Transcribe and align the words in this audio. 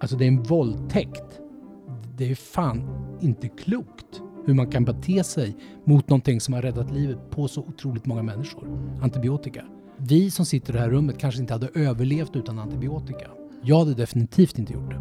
Alltså 0.00 0.16
det 0.16 0.24
är 0.24 0.28
en 0.28 0.42
våldtäkt. 0.42 1.40
Det 2.16 2.30
är 2.30 2.34
fan 2.34 2.82
inte 3.20 3.48
klokt 3.48 4.22
hur 4.46 4.54
man 4.54 4.70
kan 4.70 4.84
bete 4.84 5.24
sig 5.24 5.56
mot 5.84 6.08
någonting 6.08 6.40
som 6.40 6.54
har 6.54 6.62
räddat 6.62 6.90
livet 6.90 7.30
på 7.30 7.48
så 7.48 7.60
otroligt 7.60 8.06
många 8.06 8.22
människor. 8.22 8.68
Antibiotika. 9.02 9.64
Vi 9.96 10.30
som 10.30 10.46
sitter 10.46 10.72
i 10.72 10.76
det 10.76 10.82
här 10.82 10.90
rummet 10.90 11.18
kanske 11.18 11.40
inte 11.40 11.52
hade 11.52 11.68
överlevt 11.74 12.36
utan 12.36 12.58
antibiotika. 12.58 13.28
Jag 13.62 13.78
hade 13.78 13.94
definitivt 13.94 14.58
inte 14.58 14.72
gjort 14.72 14.90
det. 14.90 15.00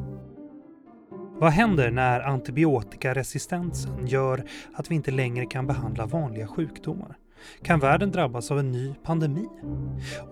Vad 1.40 1.52
händer 1.52 1.92
när 1.92 2.20
antibiotikaresistensen 2.20 4.08
gör 4.08 4.44
att 4.74 4.92
vi 4.92 4.96
inte 4.96 5.12
längre 5.12 5.46
kan 5.46 5.68
behandla 5.68 6.06
vanliga 6.06 6.48
sjukdomar? 6.48 7.18
Kan 7.62 7.80
världen 7.80 8.12
drabbas 8.12 8.52
av 8.52 8.60
en 8.60 8.72
ny 8.72 8.94
pandemi? 9.04 9.46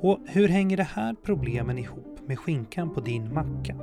Och 0.01 0.19
hur 0.25 0.47
hänger 0.47 0.77
det 0.77 0.87
här 0.93 1.15
problemen 1.23 1.77
ihop 1.77 2.19
med 2.27 2.39
skinkan 2.39 2.93
på 2.93 3.01
din 3.01 3.33
macka? 3.33 3.75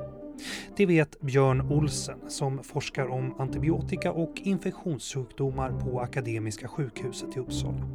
Det 0.77 0.87
vet 0.87 1.21
Björn 1.21 1.73
Olsen 1.73 2.19
som 2.29 2.63
forskar 2.63 3.07
om 3.07 3.35
antibiotika 3.39 4.13
och 4.13 4.41
infektionssjukdomar 4.45 5.71
på 5.71 6.01
Akademiska 6.01 6.69
sjukhuset 6.69 7.37
i 7.37 7.41
Uppsala. 7.41 7.87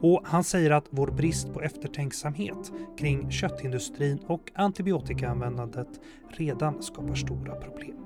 Och 0.00 0.20
han 0.24 0.44
säger 0.44 0.70
att 0.70 0.86
vår 0.90 1.06
brist 1.06 1.52
på 1.52 1.60
eftertänksamhet 1.60 2.72
kring 2.98 3.30
köttindustrin 3.30 4.18
och 4.26 4.52
antibiotikaanvändandet 4.54 5.88
redan 6.28 6.82
skapar 6.82 7.14
stora 7.14 7.54
problem. 7.54 7.96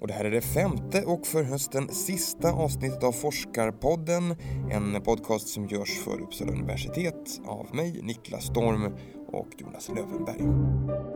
Och 0.00 0.08
det 0.08 0.14
här 0.14 0.24
är 0.24 0.30
det 0.30 0.40
femte 0.40 1.02
och 1.02 1.26
för 1.26 1.42
hösten 1.42 1.88
sista 1.88 2.52
avsnittet 2.52 3.04
av 3.04 3.12
Forskarpodden, 3.12 4.36
en 4.70 5.02
podcast 5.02 5.48
som 5.48 5.66
görs 5.66 5.98
för 6.04 6.20
Uppsala 6.20 6.52
universitet 6.52 7.40
av 7.46 7.74
mig, 7.74 8.00
Niklas 8.02 8.44
Storm 8.44 8.92
och 9.26 9.48
Jonas 9.58 9.88
Lövenberg. 9.88 11.13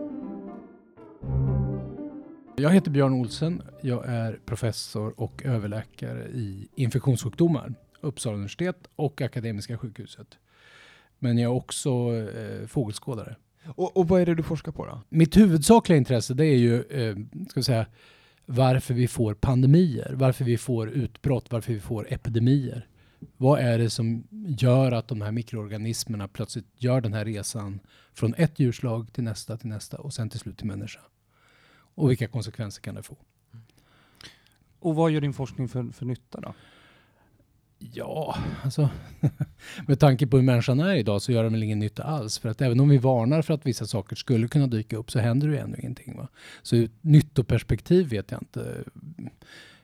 Jag 2.60 2.70
heter 2.70 2.90
Björn 2.90 3.12
Olsen. 3.12 3.62
Jag 3.80 4.04
är 4.06 4.38
professor 4.46 5.20
och 5.20 5.42
överläkare 5.44 6.28
i 6.28 6.68
infektionssjukdomar, 6.74 7.74
Uppsala 8.00 8.34
universitet 8.34 8.88
och 8.96 9.20
Akademiska 9.20 9.78
sjukhuset. 9.78 10.26
Men 11.18 11.38
jag 11.38 11.52
är 11.52 11.56
också 11.56 11.90
eh, 12.16 12.66
fågelskådare. 12.66 13.36
Och, 13.74 13.96
och, 13.96 14.08
vad 14.08 14.20
är 14.20 14.26
det 14.26 14.34
du 14.34 14.42
forskar 14.42 14.72
på 14.72 14.86
då? 14.86 15.00
Mitt 15.08 15.36
huvudsakliga 15.36 15.96
intresse 15.98 16.34
det 16.34 16.46
är 16.46 16.56
ju, 16.56 16.82
eh, 16.82 17.16
ska 17.50 17.62
säga, 17.62 17.86
varför 18.46 18.94
vi 18.94 19.08
får 19.08 19.34
pandemier, 19.34 20.12
varför 20.14 20.44
vi 20.44 20.58
får 20.58 20.90
utbrott, 20.90 21.46
varför 21.50 21.72
vi 21.72 21.80
får 21.80 22.12
epidemier. 22.12 22.86
Vad 23.36 23.60
är 23.60 23.78
det 23.78 23.90
som 23.90 24.26
gör 24.58 24.92
att 24.92 25.08
de 25.08 25.20
här 25.20 25.32
mikroorganismerna 25.32 26.28
plötsligt 26.28 26.66
gör 26.76 27.00
den 27.00 27.14
här 27.14 27.24
resan 27.24 27.80
från 28.14 28.34
ett 28.34 28.58
djurslag 28.60 29.12
till 29.12 29.24
nästa, 29.24 29.56
till 29.56 29.68
nästa 29.68 29.98
och 29.98 30.14
sen 30.14 30.30
till 30.30 30.40
slut 30.40 30.58
till 30.58 30.66
människa? 30.66 31.00
Och 31.98 32.10
vilka 32.10 32.28
konsekvenser 32.28 32.82
kan 32.82 32.94
det 32.94 33.02
få? 33.02 33.16
Och 34.78 34.94
vad 34.94 35.10
gör 35.10 35.20
din 35.20 35.32
forskning 35.32 35.68
för, 35.68 35.92
för 35.92 36.06
nytta 36.06 36.40
då? 36.40 36.54
Ja, 37.78 38.38
alltså 38.62 38.90
med 39.86 40.00
tanke 40.00 40.26
på 40.26 40.36
hur 40.36 40.44
människan 40.44 40.80
är 40.80 40.94
idag 40.94 41.22
så 41.22 41.32
gör 41.32 41.42
den 41.42 41.52
väl 41.52 41.62
ingen 41.62 41.78
nytta 41.78 42.02
alls. 42.02 42.38
För 42.38 42.48
att 42.48 42.60
även 42.60 42.80
om 42.80 42.88
vi 42.88 42.98
varnar 42.98 43.42
för 43.42 43.54
att 43.54 43.66
vissa 43.66 43.86
saker 43.86 44.16
skulle 44.16 44.48
kunna 44.48 44.66
dyka 44.66 44.96
upp 44.96 45.10
så 45.10 45.18
händer 45.18 45.48
det 45.48 45.54
ju 45.54 45.60
ändå 45.60 45.76
ingenting. 45.78 46.16
Va? 46.16 46.28
Så 46.62 46.76
ur 46.76 46.90
nyttoperspektiv 47.00 48.08
vet 48.08 48.30
jag 48.30 48.42
inte. 48.42 48.84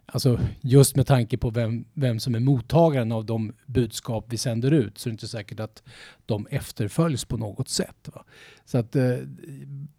Alltså 0.06 0.40
just 0.60 0.96
med 0.96 1.06
tanke 1.06 1.38
på 1.38 1.50
vem, 1.50 1.84
vem 1.94 2.20
som 2.20 2.34
är 2.34 2.40
mottagaren 2.40 3.12
av 3.12 3.24
de 3.24 3.52
budskap 3.66 4.26
vi 4.28 4.36
sänder 4.36 4.70
ut 4.70 4.98
så 4.98 5.08
är 5.08 5.10
det 5.10 5.14
inte 5.14 5.28
säkert 5.28 5.60
att 5.60 5.82
de 6.26 6.46
efterföljs 6.50 7.24
på 7.24 7.36
något 7.36 7.68
sätt. 7.68 8.08
Va? 8.14 8.24
Så 8.64 8.78
att 8.78 8.96
eh, 8.96 9.16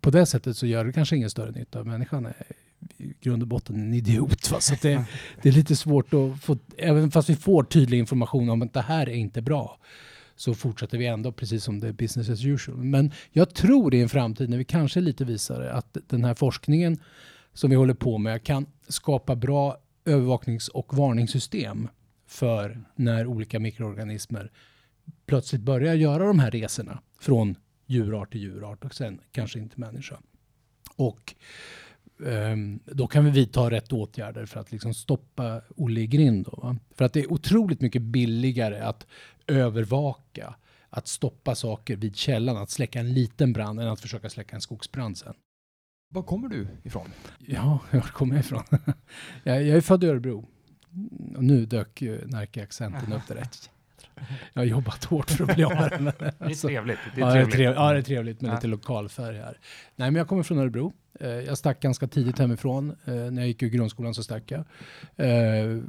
på 0.02 0.10
det 0.10 0.26
sättet 0.26 0.58
så 0.58 0.68
gör 0.68 0.86
det 0.86 0.94
kanske 0.94 1.16
ingen 1.16 1.30
större 1.30 1.52
nytta. 1.52 1.84
Människan 1.84 2.26
är 2.26 2.46
i 2.98 3.14
grund 3.22 3.42
och 3.42 3.48
botten 3.48 3.76
en 3.76 3.94
idiot. 3.94 4.52
Va? 4.52 4.60
Så 4.60 4.76
det, 4.82 5.06
det 5.42 5.50
är 5.50 5.54
lite 5.54 5.76
svårt 5.76 6.14
att 6.14 6.42
få, 6.42 6.58
även 6.78 7.12
fast 7.12 7.30
vi 7.30 7.36
får 7.36 7.64
tydlig 7.64 8.00
information 8.00 8.50
om 8.50 8.62
att 8.62 8.74
det 8.74 8.82
här 8.82 9.10
är 9.10 9.16
inte 9.16 9.42
bra, 9.42 9.80
så 10.36 10.54
fortsätter 10.54 10.98
vi 10.98 11.06
ändå 11.06 11.32
precis 11.32 11.64
som 11.64 11.80
det 11.80 11.88
är 11.88 11.94
business 11.94 12.30
as 12.30 12.46
usual. 12.46 12.78
Men 12.78 13.12
jag 13.32 13.54
tror 13.54 13.96
i 13.96 14.02
en 14.02 14.10
framtid 14.10 14.50
när 14.50 14.58
vi 14.58 14.66
kanske 14.66 15.02
lite 15.02 15.26
visar 15.26 15.62
att 15.62 15.98
den 16.08 16.24
här 16.24 16.34
forskningen 16.34 16.98
som 17.54 17.70
vi 17.70 17.76
håller 17.76 17.94
på 17.94 18.18
med 18.18 18.44
kan 18.44 18.66
skapa 18.88 19.36
bra 19.36 19.78
övervaknings 20.06 20.68
och 20.68 20.98
varningssystem 20.98 21.88
för 22.28 22.84
när 22.96 23.28
olika 23.28 23.60
mikroorganismer 23.60 24.52
plötsligt 25.26 25.62
börjar 25.62 25.94
göra 25.94 26.28
de 26.28 26.40
här 26.40 26.52
resorna 26.52 27.02
från 27.20 27.56
djurart 27.86 28.32
till 28.32 28.42
djurart 28.42 28.86
och 28.86 28.96
sen 28.96 29.22
kanske 29.32 29.60
inte 29.60 29.80
människa. 29.80 30.20
Och 30.96 31.36
um, 32.18 32.80
då 32.86 33.08
kan 33.08 33.26
vi 33.26 33.32
vidta 33.32 33.72
rätt 33.72 33.94
åtgärder 33.94 34.46
för 34.46 34.60
att 34.60 34.72
liksom 34.72 34.94
stoppa 34.94 35.62
Olle 35.76 36.02
i 36.02 36.08
grind. 36.08 36.46
Då, 36.46 36.60
va? 36.64 36.78
För 36.96 37.06
att 37.06 37.14
det 37.14 37.20
är 37.20 37.32
otroligt 37.32 37.82
mycket 37.82 38.02
billigare 38.02 38.80
att 38.80 39.08
övervaka, 39.48 40.56
att 40.90 41.08
stoppa 41.08 41.56
saker 41.56 41.96
vid 41.96 42.16
källan, 42.16 42.58
att 42.58 42.70
släcka 42.70 43.00
en 43.00 43.14
liten 43.14 43.54
brand 43.54 43.80
än 43.80 43.88
att 43.88 44.00
försöka 44.00 44.30
släcka 44.30 44.56
en 44.56 44.62
skogsbrand 44.62 45.18
sen. 45.18 45.34
Var 46.10 46.24
kommer 46.24 46.48
du 46.48 46.68
ifrån? 46.84 47.10
Ja, 47.40 47.80
var 47.92 48.02
kommer 48.02 48.36
jag 48.36 48.46
ifrån? 48.46 48.64
jag, 49.44 49.64
jag 49.64 49.78
är 49.78 49.82
född 49.82 50.04
i 50.04 50.08
Örebro. 50.08 50.46
Och 51.36 51.44
nu 51.44 51.66
dök 51.66 52.02
Närke-accenten 52.26 53.14
upp 53.14 53.28
direkt. 53.28 53.70
Jag 54.54 54.62
har 54.62 54.66
jobbat 54.66 55.04
hårt 55.04 55.32
för 55.32 55.44
att 55.44 55.56
bli 55.56 55.64
av 55.64 55.72
med 55.76 56.14
den. 56.20 56.32
Det 56.40 56.46
är 56.46 56.68
trevligt. 56.68 57.00
Det 57.16 57.22
är 57.22 57.46
trevligt. 57.46 57.76
Ja, 57.76 57.94
det 57.94 57.98
är 57.98 58.02
trevligt 58.02 58.42
med 58.42 58.52
ja. 58.52 58.56
lite 58.56 58.68
lokalfärg 58.68 59.38
här. 59.38 59.60
Nej, 59.96 60.12
men 60.12 60.16
jag 60.16 60.28
kommer 60.28 60.44
från 60.44 60.60
Örebro. 60.60 60.94
Eh, 61.20 61.30
jag 61.30 61.58
stack 61.58 61.80
ganska 61.80 62.08
tidigt 62.08 62.40
hemifrån. 62.40 62.96
Eh, 63.06 63.14
när 63.14 63.42
jag 63.42 63.48
gick 63.48 63.64
i 63.64 63.70
grundskolan 63.70 64.14
så 64.14 64.24
stack 64.24 64.52
jag. 64.52 64.64
Eh, 65.16 65.82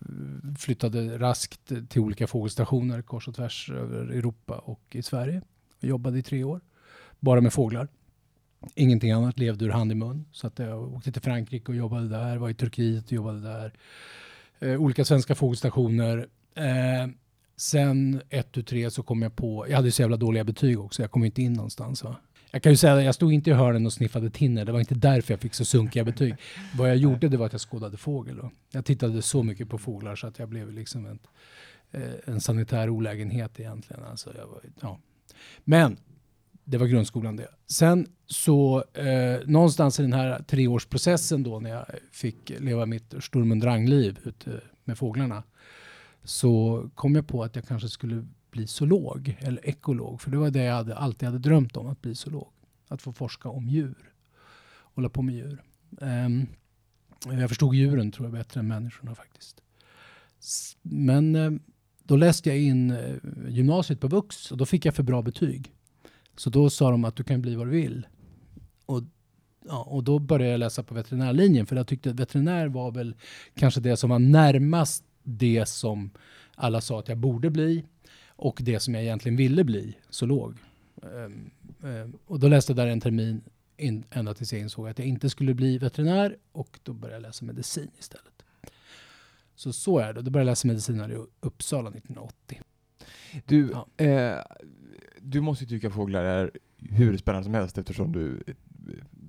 flyttade 0.59 1.19
raskt 1.19 1.73
till 1.89 2.01
olika 2.01 2.27
fågelstationer 2.27 3.03
kors 3.03 3.29
och 3.29 3.35
tvärs 3.35 3.71
över 3.71 4.01
Europa 4.01 4.59
och 4.59 4.83
i 4.91 5.03
Sverige. 5.03 5.43
Jag 5.81 5.89
jobbade 5.89 6.19
i 6.19 6.23
tre 6.23 6.45
år, 6.45 6.61
bara 7.21 7.41
med 7.41 7.53
fåglar. 7.53 7.89
Ingenting 8.75 9.11
annat 9.11 9.39
levde 9.39 9.65
ur 9.65 9.71
hand 9.71 9.93
i 9.93 9.95
mun. 9.95 10.25
Så 10.33 10.47
att 10.47 10.59
jag 10.59 10.95
åkte 10.95 11.13
till 11.13 11.23
Frankrike 11.23 11.73
och 11.73 11.77
jobbade 11.77 12.09
där, 12.09 12.37
var 12.37 12.51
i 12.51 12.55
Turkiet 12.55 13.07
och 13.07 13.13
jobbade 13.13 13.41
där. 13.41 13.73
Eh, 14.59 14.81
olika 14.81 15.05
svenska 15.05 15.35
fågelstationer. 15.35 16.29
Eh, 16.55 17.07
sen 17.57 18.21
ett 18.31 18.53
tu 18.53 18.63
tre 18.63 18.91
så 18.91 19.03
kom 19.03 19.23
jag 19.23 19.37
på, 19.37 19.67
jag 19.69 19.77
hade 19.77 19.93
så 19.93 20.03
jävla 20.03 20.17
dåliga 20.17 20.45
betyg 20.45 20.81
också, 20.81 21.03
jag 21.03 21.11
kom 21.11 21.25
inte 21.25 21.43
in 21.43 21.53
någonstans. 21.53 22.05
Va? 22.05 22.17
Jag 22.51 22.63
kan 22.63 22.73
ju 22.73 22.77
säga 22.77 22.95
att 22.95 23.05
jag 23.05 23.15
stod 23.15 23.33
inte 23.33 23.51
i 23.51 23.53
hörnen 23.53 23.87
och 23.87 23.93
sniffade 23.93 24.31
tinner, 24.31 24.65
det 24.65 24.73
var 24.73 24.81
inte 24.81 24.95
därför 24.95 25.33
jag 25.33 25.41
fick 25.41 25.55
så 25.55 25.65
sunkiga 25.65 26.05
betyg. 26.05 26.35
Vad 26.77 26.91
jag 26.91 26.97
gjorde 26.97 27.29
det 27.29 27.37
var 27.37 27.47
att 27.47 27.53
jag 27.53 27.61
skådade 27.61 27.97
fågel. 27.97 28.37
Då. 28.37 28.51
Jag 28.73 28.85
tittade 28.85 29.23
så 29.23 29.43
mycket 29.43 29.69
på 29.69 29.79
fåglar 29.79 30.17
så 30.17 30.27
att 30.27 30.39
jag 30.39 30.49
blev 30.49 30.73
liksom 30.73 31.07
en, 31.07 31.19
eh, 31.93 32.15
en 32.25 32.41
sanitär 32.41 32.91
olägenhet 32.91 33.61
egentligen. 33.61 34.05
Alltså 34.05 34.35
jag 34.39 34.47
var, 34.47 34.61
ja. 34.81 34.99
Men 35.65 35.97
det 36.69 36.79
var 36.79 36.87
grundskolan 36.87 37.37
det. 37.37 37.49
Sen 37.67 38.07
så 38.27 38.85
eh, 38.95 39.47
någonstans 39.47 40.01
i 40.01 40.03
den 40.03 40.13
här 40.13 40.43
treårsprocessen 40.43 41.43
då 41.43 41.61
när 41.61 41.71
jag 41.71 41.87
fick 42.13 42.53
leva 42.61 42.87
mitt 42.87 43.15
Sturm 43.21 43.53
und 43.53 43.63
Drang-liv 43.63 44.19
ute 44.25 44.61
med 44.85 44.99
fåglarna 44.99 45.43
så 46.25 46.85
kom 46.95 47.15
jag 47.15 47.29
på 47.29 47.43
att 47.43 47.57
jag 47.57 47.67
kanske 47.67 47.89
skulle 47.89 48.27
bli 48.51 48.67
zoolog 48.67 49.37
eller 49.41 49.69
ekolog. 49.69 50.21
För 50.21 50.31
det 50.31 50.37
var 50.37 50.51
det 50.51 50.63
jag 50.63 50.75
hade, 50.75 50.97
alltid 50.97 51.29
hade 51.29 51.39
drömt 51.39 51.77
om, 51.77 51.87
att 51.87 52.03
bli 52.03 52.15
zoolog. 52.15 52.53
Att 52.89 53.03
få 53.03 53.13
forska 53.13 53.49
om 53.49 53.69
djur. 53.69 54.13
Hålla 54.95 55.09
på 55.09 55.23
med 55.23 55.35
djur. 55.35 55.63
Um, 56.01 56.47
jag 57.25 57.49
förstod 57.49 57.75
djuren 57.75 58.13
tror 58.13 58.27
jag 58.27 58.33
bättre 58.33 58.61
än 58.61 58.69
människorna 58.69 59.15
faktiskt. 59.15 59.63
Men 60.83 61.37
uh, 61.37 61.59
då 62.03 62.17
läste 62.17 62.49
jag 62.49 62.59
in 62.59 62.91
eh, 62.91 63.15
gymnasiet 63.49 64.01
på 64.01 64.09
Vux 64.09 64.53
och 64.53 64.59
då 64.59 64.67
fick 64.67 64.85
jag 64.85 64.95
för 64.95 65.03
bra 65.03 65.23
betyg. 65.23 65.76
Så 66.37 66.51
då 66.51 66.71
sa 66.71 66.91
de 66.91 67.05
att 67.05 67.17
du 67.17 67.25
kan 67.25 67.43
bli 67.43 67.55
vad 67.55 67.67
du 67.67 67.71
vill. 67.71 68.07
Och, 68.87 69.03
ja, 69.69 69.83
och 69.83 70.05
då 70.05 70.19
började 70.19 70.51
jag 70.51 70.59
läsa 70.59 70.83
på 70.83 70.95
veterinärlinjen 70.95 71.67
för 71.67 71.77
jag 71.77 71.87
tyckte 71.87 72.11
att 72.11 72.21
veterinär 72.21 72.69
var 72.69 72.91
väl 72.91 73.15
kanske 73.55 73.81
det 73.81 73.97
som 73.97 74.11
var 74.11 74.19
närmast 74.19 75.05
det 75.23 75.69
som 75.69 76.11
alla 76.55 76.81
sa 76.81 76.99
att 76.99 77.09
jag 77.09 77.19
borde 77.19 77.51
bli 77.51 77.85
och 78.29 78.59
det 78.63 78.81
som 78.81 78.95
jag 78.95 79.03
egentligen 79.03 79.37
ville 79.37 79.65
bli, 79.65 79.97
zoolog. 80.11 80.55
Um, 81.03 81.51
um, 81.81 82.19
och 82.27 82.41
då 82.41 82.49
läste 82.49 82.73
jag 82.73 82.77
där 82.77 82.87
en 82.87 83.01
termin 83.01 83.41
in, 83.77 84.05
ända 84.11 84.35
tills 84.35 84.53
jag 84.53 84.63
insåg 84.63 84.89
att 84.89 84.99
jag 84.99 85.09
inte 85.09 85.31
skulle 85.31 85.55
bli 85.55 85.79
veterinär 85.79 86.37
och 86.53 86.79
då 86.83 86.93
började 86.93 87.17
jag 87.17 87.23
läsa 87.23 87.45
medicin 87.45 87.91
istället. 87.99 88.43
Så 89.55 89.73
så 89.73 89.99
är 89.99 90.13
det. 90.13 90.23
Då 90.23 90.31
började 90.31 90.49
jag 90.49 90.53
läsa 90.53 90.69
medicin 90.69 91.01
här 91.01 91.13
i 91.13 91.27
Uppsala 91.41 91.89
1980. 91.89 92.61
Du, 93.47 93.71
ja. 93.73 94.05
eh, 94.05 94.39
du 95.21 95.41
måste 95.41 95.65
ju 95.65 95.69
tycka 95.69 95.91
fåglar 95.91 96.25
är 96.25 96.51
hur 96.79 97.17
spännande 97.17 97.45
som 97.45 97.55
helst 97.55 97.79
eftersom 97.79 98.13
du, 98.13 98.43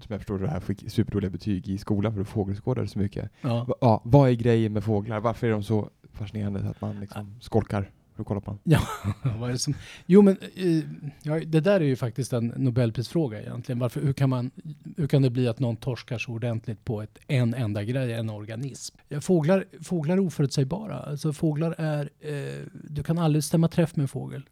som 0.02 0.08
jag 0.08 0.20
förstår 0.20 0.40
det 0.40 0.50
här, 0.50 0.60
fick 0.60 0.92
superdåliga 0.92 1.30
betyg 1.30 1.68
i 1.68 1.78
skolan 1.78 2.12
för 2.12 2.20
du 2.20 2.26
fågelskådade 2.26 2.88
så 2.88 3.00
mycket. 3.00 3.32
Ja. 3.42 3.68
ja. 3.82 4.02
vad 4.06 4.30
är 4.30 4.34
grejen 4.34 4.74
med 4.74 4.84
fåglar? 4.84 5.20
Varför 5.20 5.48
är 5.48 5.52
de 5.52 5.64
så 5.64 5.90
fascinerande 6.14 6.70
att 6.70 6.82
man 6.82 7.00
liksom 7.00 7.36
skolkar? 7.42 7.92
Du 8.18 8.24
kollar 8.24 8.42
på 8.42 8.52
den? 8.52 8.60
Ja, 8.64 8.82
vad 9.40 9.50
är 9.50 9.54
det 9.54 9.60
som... 9.60 9.74
Jo, 10.06 10.22
men 10.22 10.38
eh, 10.56 10.84
ja, 11.24 11.40
det 11.46 11.60
där 11.60 11.80
är 11.80 11.86
ju 11.86 11.96
faktiskt 11.96 12.34
en 12.34 12.48
Nobelprisfråga 12.48 13.42
egentligen. 13.42 13.80
Varför, 13.80 14.02
hur, 14.02 14.14
kan 14.14 14.30
man, 14.30 14.52
hur 14.98 15.08
kan 15.08 15.22
det 15.22 15.30
bli 15.30 15.48
att 15.48 15.60
någon 15.60 15.76
torskar 15.76 16.18
så 16.18 16.32
ordentligt 16.32 16.86
på 16.86 17.02
ett, 17.02 17.18
en 17.28 17.54
enda 17.54 17.84
grej, 17.84 18.14
en 18.14 18.30
organism? 18.30 18.98
Ja, 19.08 19.22
fåglar, 19.22 19.66
fåglar 19.84 20.18
är 20.18 20.20
oförutsägbara. 20.20 21.00
Alltså, 21.00 21.34
fåglar 21.34 21.76
är... 21.78 22.10
Eh, 22.20 22.66
du 22.74 23.04
kan 23.04 23.18
aldrig 23.18 23.44
stämma 23.44 23.68
träff 23.68 23.96
med 23.96 24.04
en 24.04 24.08
fågel. 24.08 24.44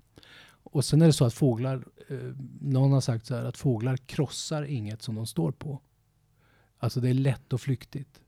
Och 0.64 0.86
sen 0.86 1.02
är 1.02 1.06
det 1.06 1.14
så 1.14 1.26
att 1.26 1.34
fåglar, 1.34 1.86
eh, 2.10 2.18
någon 2.62 2.92
har 2.92 3.02
sagt 3.02 3.26
så 3.26 3.36
här 3.36 3.46
att 3.46 3.58
fåglar 3.58 3.98
krossar 3.98 4.64
inget 4.64 5.02
som 5.02 5.16
de 5.16 5.28
står 5.28 5.52
på. 5.52 5.80
Alltså 6.78 7.00
det 7.00 7.10
är 7.10 7.14
lätt 7.14 7.54
och 7.54 7.62
flyktigt. 7.62 8.22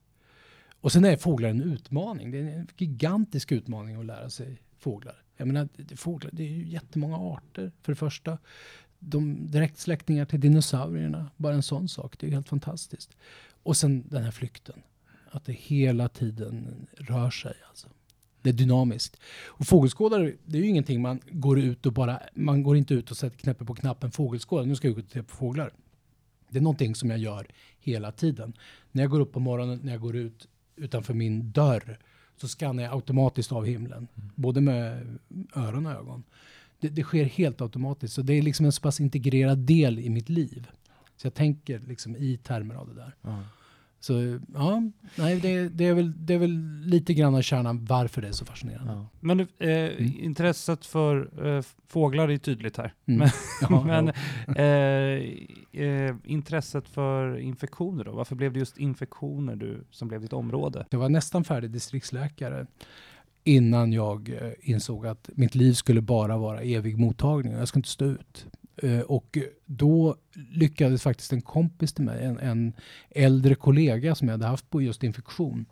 Och 0.81 0.91
sen 0.91 1.05
är 1.05 1.17
fåglar 1.17 1.49
en 1.49 1.61
utmaning. 1.61 2.31
Det 2.31 2.37
är 2.37 2.41
en 2.41 2.67
gigantisk 2.77 3.51
utmaning 3.51 3.95
att 3.99 4.05
lära 4.05 4.29
sig 4.29 4.61
fåglar. 4.77 5.23
Jag 5.37 5.47
menar, 5.47 5.95
fåglar, 5.95 6.31
det 6.33 6.43
är 6.43 6.51
ju 6.51 6.67
jättemånga 6.67 7.17
arter 7.17 7.71
för 7.81 7.91
det 7.91 7.95
första. 7.95 8.37
De 8.99 9.51
direktsläktingar 9.51 10.25
till 10.25 10.39
dinosaurierna, 10.39 11.31
bara 11.37 11.53
en 11.53 11.63
sån 11.63 11.89
sak. 11.89 12.15
Det 12.19 12.27
är 12.27 12.31
helt 12.31 12.49
fantastiskt. 12.49 13.17
Och 13.63 13.77
sen 13.77 14.03
den 14.09 14.23
här 14.23 14.31
flykten. 14.31 14.81
Att 15.31 15.45
det 15.45 15.53
hela 15.53 16.09
tiden 16.09 16.87
rör 16.97 17.29
sig. 17.29 17.53
Alltså. 17.69 17.87
Det 18.41 18.49
är 18.49 18.53
dynamiskt. 18.53 19.19
Och 19.45 19.67
fågelskådare, 19.67 20.33
det 20.45 20.57
är 20.57 20.61
ju 20.61 20.67
ingenting 20.67 21.01
man 21.01 21.19
går 21.31 21.59
ut 21.59 21.85
och 21.85 21.93
bara, 21.93 22.19
man 22.33 22.63
går 22.63 22.77
inte 22.77 22.93
ut 22.93 23.11
och 23.11 23.17
sätter 23.17 23.37
knäpper 23.37 23.65
på 23.65 23.75
knappen 23.75 24.11
fågelskådare. 24.11 24.65
Nu 24.65 24.75
ska 24.75 24.87
jag 24.87 24.95
gå 24.95 24.99
ut 24.99 25.05
och 25.05 25.11
titta 25.11 25.23
på 25.23 25.35
fåglar. 25.35 25.73
Det 26.49 26.57
är 26.57 26.61
någonting 26.61 26.95
som 26.95 27.09
jag 27.09 27.19
gör 27.19 27.47
hela 27.79 28.11
tiden. 28.11 28.53
När 28.91 29.03
jag 29.03 29.11
går 29.11 29.19
upp 29.19 29.31
på 29.31 29.39
morgonen, 29.39 29.79
när 29.83 29.91
jag 29.91 30.01
går 30.01 30.15
ut 30.15 30.47
utanför 30.75 31.13
min 31.13 31.51
dörr 31.51 31.99
så 32.37 32.47
skannar 32.47 32.83
jag 32.83 32.93
automatiskt 32.93 33.51
av 33.51 33.65
himlen. 33.65 34.07
Mm. 34.15 34.29
Både 34.35 34.61
med 34.61 35.17
öron 35.55 35.85
och 35.85 35.91
ögon. 35.91 36.23
Det, 36.79 36.89
det, 36.89 37.03
sker 37.03 37.25
helt 37.25 37.61
automatiskt. 37.61 38.13
Så 38.13 38.21
det 38.21 38.33
är 38.33 38.41
liksom 38.41 38.65
en 38.65 38.71
så 38.71 38.81
pass 38.81 38.99
integrerad 38.99 39.57
del 39.57 39.99
i 39.99 40.09
mitt 40.09 40.29
liv. 40.29 40.67
Så 41.15 41.27
jag 41.27 41.33
tänker 41.33 41.79
liksom 41.79 42.15
i 42.15 42.37
termer 42.37 42.75
av 42.75 42.87
det 42.87 42.93
där. 42.93 43.15
Mm. 43.23 43.43
Så 43.99 44.39
ja, 44.53 44.83
nej, 45.15 45.39
det, 45.39 45.69
det, 45.69 45.85
är 45.85 45.93
väl, 45.93 46.25
det 46.25 46.33
är 46.33 46.37
väl 46.37 46.81
lite 46.85 47.13
grann 47.13 47.35
av 47.35 47.41
kärnan 47.41 47.85
varför 47.85 48.21
det 48.21 48.27
är 48.27 48.31
så 48.31 48.45
fascinerande. 48.45 48.93
Ja. 48.93 49.07
Men 49.19 49.39
eh, 49.39 49.47
mm. 49.59 50.13
intresset 50.19 50.85
för 50.85 51.45
eh, 51.47 51.63
fåglar 51.87 52.31
är 52.31 52.37
tydligt 52.37 52.77
här. 52.77 52.93
Mm. 53.05 53.19
Men, 53.19 53.29
ja, 53.69 53.83
men 53.85 54.07
eh, 54.55 55.85
eh, 55.85 56.15
intresset 56.23 56.87
för 56.87 57.37
infektioner 57.39 58.03
då? 58.03 58.11
Varför 58.11 58.35
blev 58.35 58.53
det 58.53 58.59
just 58.59 58.77
infektioner 58.77 59.55
du, 59.55 59.83
som 59.91 60.07
blev 60.07 60.21
ditt 60.21 60.33
område? 60.33 60.85
Jag 60.89 60.99
var 60.99 61.09
nästan 61.09 61.43
färdig 61.43 61.71
distriktsläkare 61.71 62.67
innan 63.43 63.93
jag 63.93 64.29
eh, 64.29 64.51
insåg 64.71 65.07
att 65.07 65.29
mitt 65.33 65.55
liv 65.55 65.73
skulle 65.73 66.01
bara 66.01 66.37
vara 66.37 66.61
evig 66.61 66.97
mottagning. 66.97 67.53
Jag 67.53 67.67
ska 67.67 67.79
inte 67.79 67.89
stå 67.89 68.05
ut. 68.05 68.45
Eh, 68.83 68.99
och 68.99 69.37
då 69.65 70.15
lyckades 70.33 71.01
faktiskt 71.01 71.33
en 71.33 71.41
kompis 71.41 71.93
till 71.93 72.03
mig, 72.03 72.23
en, 72.23 72.39
en 72.39 72.73
äldre 73.09 73.55
kollega 73.55 74.15
som 74.15 74.27
jag 74.27 74.33
hade 74.33 74.45
haft 74.45 74.69
på 74.69 74.81
just 74.81 75.03
infektion. 75.03 75.65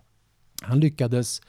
Han 0.62 0.80
lyckades 0.80 1.42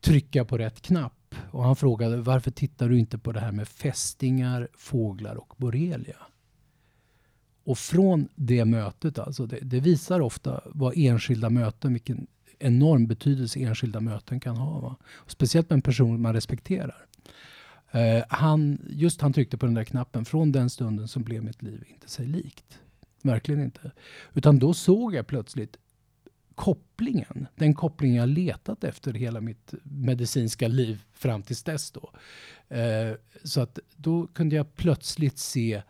trycka 0.00 0.44
på 0.44 0.58
rätt 0.58 0.80
knapp 0.80 1.34
och 1.50 1.64
han 1.64 1.76
frågade 1.76 2.16
varför 2.16 2.50
tittar 2.50 2.88
du 2.88 2.98
inte 2.98 3.18
på 3.18 3.32
det 3.32 3.40
här 3.40 3.52
med 3.52 3.68
fästingar, 3.68 4.68
fåglar 4.74 5.34
och 5.36 5.54
borrelia? 5.56 6.16
Och 7.64 7.78
från 7.78 8.28
det 8.34 8.64
mötet, 8.64 9.18
alltså 9.18 9.46
det, 9.46 9.58
det 9.62 9.80
visar 9.80 10.20
ofta 10.20 10.60
vad 10.66 10.92
enskilda 10.96 11.50
möten, 11.50 11.92
vilken 11.92 12.26
enorm 12.58 13.06
betydelse 13.06 13.60
enskilda 13.60 14.00
möten 14.00 14.40
kan 14.40 14.56
ha. 14.56 14.80
Va? 14.80 14.96
Speciellt 15.26 15.70
med 15.70 15.76
en 15.76 15.82
person 15.82 16.22
man 16.22 16.32
respekterar. 16.32 17.06
Eh, 17.94 18.24
han, 18.28 18.78
just 18.90 19.20
han 19.20 19.32
tryckte 19.32 19.58
på 19.58 19.66
den 19.66 19.74
där 19.74 19.84
knappen. 19.84 20.24
Från 20.24 20.52
den 20.52 20.70
stunden 20.70 21.08
så 21.08 21.20
blev 21.20 21.44
mitt 21.44 21.62
liv 21.62 21.84
inte 21.88 22.08
sig 22.08 22.26
likt. 22.26 22.80
Verkligen 23.22 23.62
inte. 23.62 23.90
Utan 24.34 24.58
då 24.58 24.74
såg 24.74 25.14
jag 25.14 25.26
plötsligt 25.26 25.76
kopplingen. 26.54 27.46
Den 27.54 27.74
koppling 27.74 28.14
jag 28.14 28.28
letat 28.28 28.84
efter 28.84 29.12
hela 29.12 29.40
mitt 29.40 29.74
medicinska 29.82 30.68
liv 30.68 31.02
fram 31.12 31.42
tills 31.42 31.62
dess. 31.62 31.90
Då. 31.90 32.10
Eh, 32.76 33.14
så 33.44 33.60
att 33.60 33.78
då 33.96 34.26
kunde 34.26 34.56
jag 34.56 34.76
plötsligt 34.76 35.38
se 35.38 35.82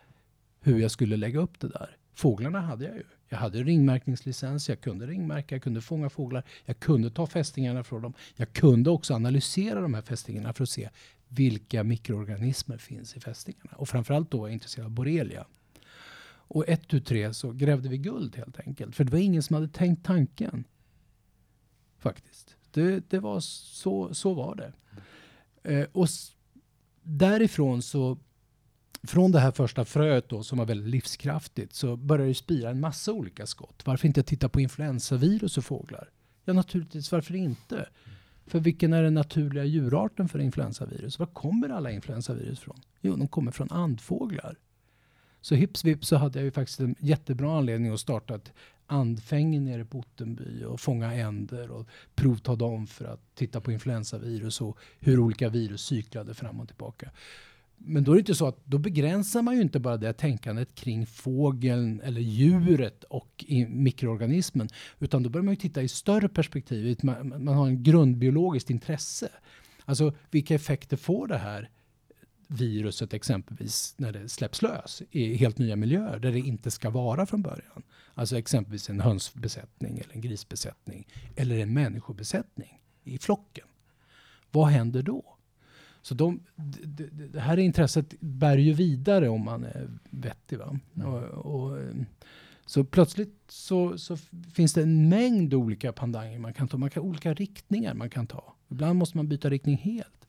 hur 0.61 0.79
jag 0.79 0.91
skulle 0.91 1.17
lägga 1.17 1.39
upp 1.39 1.59
det 1.59 1.67
där. 1.67 1.97
Fåglarna 2.13 2.61
hade 2.61 2.85
jag 2.85 2.95
ju. 2.95 3.03
Jag 3.29 3.37
hade 3.37 3.63
ringmärkningslicens, 3.63 4.69
jag 4.69 4.81
kunde 4.81 5.07
ringmärka, 5.07 5.55
jag 5.55 5.63
kunde 5.63 5.81
fånga 5.81 6.09
fåglar, 6.09 6.43
jag 6.65 6.79
kunde 6.79 7.09
ta 7.09 7.27
fästingarna 7.27 7.83
från 7.83 8.01
dem. 8.01 8.13
Jag 8.35 8.53
kunde 8.53 8.89
också 8.89 9.13
analysera 9.13 9.81
de 9.81 9.93
här 9.93 10.01
fästingarna 10.01 10.53
för 10.53 10.63
att 10.63 10.69
se 10.69 10.89
vilka 11.27 11.83
mikroorganismer 11.83 12.77
finns 12.77 13.17
i 13.17 13.19
fästingarna. 13.19 13.71
Och 13.77 13.89
framförallt 13.89 14.31
då 14.31 14.37
var 14.37 14.47
jag 14.47 14.53
intresserad 14.53 14.85
av 14.85 14.91
borrelia. 14.91 15.45
Och 16.47 16.69
ett 16.69 16.87
tu 16.87 16.99
tre 16.99 17.33
så 17.33 17.51
grävde 17.51 17.89
vi 17.89 17.97
guld 17.97 18.35
helt 18.35 18.59
enkelt. 18.59 18.95
För 18.95 19.03
det 19.03 19.11
var 19.11 19.19
ingen 19.19 19.43
som 19.43 19.53
hade 19.53 19.67
tänkt 19.67 20.05
tanken. 20.05 20.63
Faktiskt. 21.97 22.55
Det, 22.71 23.09
det 23.09 23.19
var 23.19 23.39
så, 23.39 24.13
så 24.13 24.33
var 24.33 24.55
det. 24.55 24.73
Eh, 25.73 25.87
och 25.91 26.07
därifrån 27.03 27.81
så 27.81 28.17
från 29.07 29.31
det 29.31 29.39
här 29.39 29.51
första 29.51 29.85
fröet 29.85 30.29
då, 30.29 30.43
som 30.43 30.57
var 30.57 30.65
väldigt 30.65 30.89
livskraftigt 30.89 31.73
så 31.73 31.95
började 31.95 32.29
det 32.29 32.35
spira 32.35 32.69
en 32.69 32.79
massa 32.79 33.13
olika 33.13 33.45
skott. 33.45 33.81
Varför 33.85 34.07
inte 34.07 34.23
titta 34.23 34.49
på 34.49 34.61
influensavirus 34.61 35.57
och 35.57 35.65
fåglar? 35.65 36.09
Ja, 36.45 36.53
naturligtvis, 36.53 37.11
varför 37.11 37.35
inte? 37.35 37.89
För 38.47 38.59
vilken 38.59 38.93
är 38.93 39.03
den 39.03 39.13
naturliga 39.13 39.63
djurarten 39.63 40.29
för 40.29 40.39
influensavirus? 40.39 41.19
Var 41.19 41.25
kommer 41.25 41.69
alla 41.69 41.91
influensavirus 41.91 42.59
från? 42.59 42.81
Jo, 43.01 43.15
de 43.15 43.27
kommer 43.27 43.51
från 43.51 43.71
andfåglar. 43.71 44.57
Så 45.41 45.55
hips 45.55 45.83
vips 45.83 46.07
så 46.07 46.15
hade 46.15 46.39
jag 46.39 46.43
ju 46.43 46.51
faktiskt 46.51 46.79
en 46.79 46.95
jättebra 46.99 47.57
anledning 47.57 47.93
att 47.93 47.99
starta 47.99 48.35
ett 48.35 48.53
andfänge 48.87 49.59
nere 49.59 49.85
på 49.85 49.99
Ottenby 49.99 50.63
och 50.63 50.79
fånga 50.79 51.13
änder 51.13 51.71
och 51.71 51.87
provta 52.15 52.55
dem 52.55 52.87
för 52.87 53.05
att 53.05 53.35
titta 53.35 53.61
på 53.61 53.71
influensavirus 53.71 54.61
och 54.61 54.77
hur 54.99 55.19
olika 55.19 55.49
virus 55.49 55.81
cyklade 55.81 56.33
fram 56.33 56.59
och 56.59 56.67
tillbaka. 56.67 57.11
Men 57.77 58.03
då 58.03 58.11
är 58.11 58.15
det 58.15 58.19
inte 58.19 58.35
så 58.35 58.47
att 58.47 58.65
då 58.65 58.77
begränsar 58.77 59.41
man 59.41 59.55
ju 59.55 59.61
inte 59.61 59.79
bara 59.79 59.97
det 59.97 60.13
tänkandet 60.13 60.75
kring 60.75 61.05
fågeln 61.05 62.01
eller 62.01 62.21
djuret 62.21 63.03
och 63.03 63.45
mikroorganismen. 63.67 64.69
Utan 64.99 65.23
då 65.23 65.29
börjar 65.29 65.43
man 65.43 65.53
ju 65.53 65.59
titta 65.59 65.81
i 65.81 65.87
större 65.87 66.29
perspektiv. 66.29 66.97
Man, 67.03 67.43
man 67.43 67.55
har 67.55 67.67
en 67.67 67.83
grundbiologiskt 67.83 68.69
intresse. 68.69 69.29
Alltså 69.85 70.13
vilka 70.31 70.55
effekter 70.55 70.97
får 70.97 71.27
det 71.27 71.37
här 71.37 71.69
viruset 72.47 73.13
exempelvis 73.13 73.95
när 73.97 74.11
det 74.11 74.29
släpps 74.29 74.61
lös 74.61 75.01
i 75.11 75.35
helt 75.35 75.57
nya 75.57 75.75
miljöer 75.75 76.19
där 76.19 76.31
det 76.31 76.39
inte 76.39 76.71
ska 76.71 76.89
vara 76.89 77.25
från 77.25 77.41
början. 77.41 77.83
Alltså 78.13 78.37
exempelvis 78.37 78.89
en 78.89 78.99
hönsbesättning 78.99 79.97
eller 79.97 80.13
en 80.13 80.21
grisbesättning 80.21 81.07
eller 81.35 81.57
en 81.57 81.73
människobesättning 81.73 82.81
i 83.03 83.17
flocken. 83.17 83.67
Vad 84.51 84.67
händer 84.67 85.01
då? 85.01 85.34
Så 86.05 86.15
de, 86.15 86.39
det, 86.83 87.07
det 87.07 87.39
här 87.39 87.57
intresset 87.57 88.19
bär 88.19 88.57
ju 88.57 88.73
vidare 88.73 89.29
om 89.29 89.45
man 89.45 89.63
är 89.63 89.89
vettig. 90.09 90.57
Va? 90.59 90.79
Mm. 90.95 91.07
Och, 91.07 91.23
och, 91.23 91.77
så 92.65 92.83
plötsligt 92.83 93.43
så, 93.47 93.97
så, 93.97 94.17
finns 94.53 94.73
det 94.73 94.81
en 94.81 95.09
mängd 95.09 95.53
olika 95.53 95.93
pandanger 95.93 96.39
man 96.39 96.53
kan 96.53 96.67
ta. 96.67 96.77
Man 96.77 96.89
kan, 96.89 97.03
olika 97.03 97.33
riktningar 97.33 97.93
man 97.93 98.09
kan 98.09 98.27
ta. 98.27 98.55
Ibland 98.69 98.99
måste 98.99 99.17
man 99.17 99.27
byta 99.27 99.49
riktning 99.49 99.77
helt. 99.77 100.27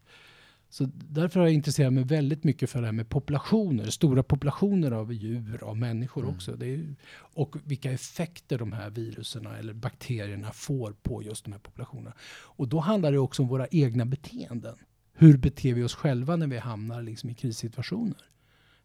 Så 0.69 0.89
därför 0.95 1.41
har 1.41 1.47
jag 1.47 1.55
intresserat 1.55 1.93
mig 1.93 2.05
väldigt 2.05 2.45
mycket 2.45 2.71
för 2.71 2.81
det 2.81 2.87
här 2.87 2.93
med 2.93 3.09
populationer. 3.09 3.85
Stora 3.85 4.23
populationer 4.23 4.91
av 4.91 5.13
djur, 5.13 5.65
av 5.65 5.77
människor 5.77 6.23
mm. 6.23 6.35
också. 6.35 6.53
Är, 6.53 6.97
och 7.17 7.57
vilka 7.65 7.93
effekter 7.93 8.59
de 8.59 8.73
här 8.73 8.91
viruserna 8.91 9.59
eller 9.59 9.75
bakterierna 9.75 10.53
får 10.53 10.93
på 11.03 11.23
just 11.23 11.45
de 11.45 11.53
här 11.53 11.61
populationerna. 11.61 12.15
Och 12.29 12.69
då 12.69 12.79
handlar 12.79 13.13
det 13.13 13.19
också 13.19 13.43
om 13.43 13.49
våra 13.49 13.67
egna 13.71 14.07
beteenden 14.07 14.77
hur 15.19 15.37
beter 15.37 15.75
vi 15.75 15.83
oss 15.83 15.95
själva 15.95 16.37
när 16.37 16.47
vi 16.47 16.59
hamnar 16.59 17.03
liksom 17.03 17.31
i 17.31 17.35
krissituationer? 17.35 18.23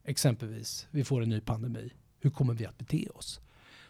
Exempelvis, 0.03 0.87
vi 0.91 1.03
får 1.03 1.21
en 1.23 1.29
ny 1.29 1.41
pandemi. 1.41 1.93
Hur 2.19 2.29
kommer 2.29 2.53
vi 2.53 2.65
att 2.65 2.77
bete 2.77 3.07
oss? 3.15 3.41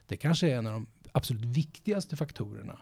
Det 0.08 0.18
kanske 0.18 0.52
är 0.52 0.58
en 0.58 0.68
av 0.68 0.74
de 0.74 0.88
absolut 1.12 1.46
viktigaste 1.46 2.16
faktorerna 2.16 2.80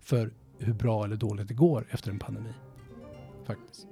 för 0.00 0.32
hur 0.58 0.72
bra 0.72 1.04
eller 1.04 1.16
dåligt 1.16 1.48
det 1.48 1.54
går 1.54 1.86
efter 1.90 2.10
en 2.10 2.18
pandemi. 2.18 2.52
Faktiskt. 3.46 3.86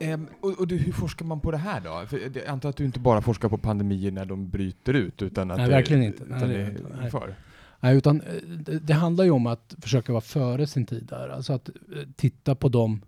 Um, 0.00 0.28
och, 0.40 0.60
och 0.60 0.68
du, 0.68 0.76
hur 0.76 0.92
forskar 0.92 1.26
man 1.26 1.40
på 1.40 1.50
det 1.50 1.56
här 1.56 1.80
då? 1.80 2.06
För 2.06 2.18
jag 2.18 2.46
antar 2.46 2.68
att 2.68 2.76
du 2.76 2.84
inte 2.84 3.00
bara 3.00 3.22
forskar 3.22 3.48
på 3.48 3.58
pandemier 3.58 4.10
när 4.10 4.24
de 4.24 4.50
bryter 4.50 4.94
ut, 4.94 5.22
utan 5.22 5.50
att 5.50 5.56
Nej, 5.56 5.66
det, 5.66 5.72
verkligen 5.72 6.02
inte. 6.02 6.24
Nej, 6.26 6.48
det, 6.48 6.54
är 6.54 7.04
inför? 7.04 7.34
Nej, 7.80 7.96
utan 7.96 8.20
eh, 8.20 8.34
det, 8.80 8.94
handlar 8.94 9.24
ju 9.24 9.30
om 9.30 9.46
att 9.46 9.74
försöka 9.80 10.12
vara 10.12 10.20
före 10.20 10.66
sin 10.66 10.86
tid 10.86 11.06
där. 11.06 11.28
Alltså 11.28 11.52
att 11.52 11.68
eh, 11.68 11.74
titta 12.16 12.54
på 12.54 12.68
dem, 12.68 13.04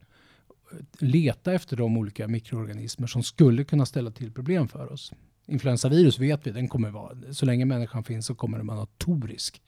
eh, 0.73 0.79
leta 0.99 1.53
efter 1.53 1.77
de 1.77 1.97
olika 1.97 2.29
mikroorganismer 2.29 3.07
som 3.07 3.23
skulle 3.23 3.65
kunna 3.65 3.87
ställa 3.87 4.11
till 4.11 4.33
problem 4.33 4.69
för 4.69 4.93
oss. 4.93 5.13
Influensavirus 5.49 6.19
vet 6.19 6.47
vi, 6.47 6.50
den 6.50 6.69
kommer 6.69 6.90
vara, 6.90 7.17
så 7.33 7.47
länge 7.47 7.64
människan 7.64 8.05
finns 8.05 8.26
så 8.26 8.35
kommer 8.35 8.59
den 8.59 8.67
vara 8.67 8.78
notorisk. 8.78 9.62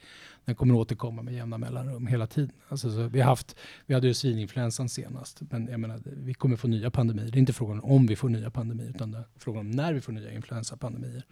Den 0.44 0.54
kommer 0.54 0.74
återkomma 0.74 1.22
med 1.22 1.34
jämna 1.34 1.58
mellanrum 1.58 2.06
hela 2.06 2.26
tiden. 2.26 2.52
Alltså, 2.68 2.90
så 2.90 3.02
vi, 3.08 3.20
har 3.20 3.28
haft, 3.28 3.56
vi 3.86 3.94
hade 3.94 4.06
ju 4.06 4.14
svininfluensan 4.14 4.88
senast, 4.88 5.40
men 5.50 5.68
jag 5.68 5.80
menar, 5.80 6.00
vi 6.04 6.34
kommer 6.34 6.56
få 6.56 6.68
nya 6.68 6.90
pandemier. 6.90 7.30
Det 7.30 7.36
är 7.36 7.40
inte 7.40 7.52
frågan 7.52 7.80
om 7.80 8.06
vi 8.06 8.16
får 8.16 8.28
nya 8.28 8.50
pandemier, 8.50 8.88
utan 8.90 9.10
det 9.10 9.18
är 9.18 9.24
frågan 9.38 9.60
om 9.60 9.70
när 9.70 9.92
vi 9.92 10.00
får 10.00 10.12
nya 10.12 10.32
influensapandemier. 10.32 11.24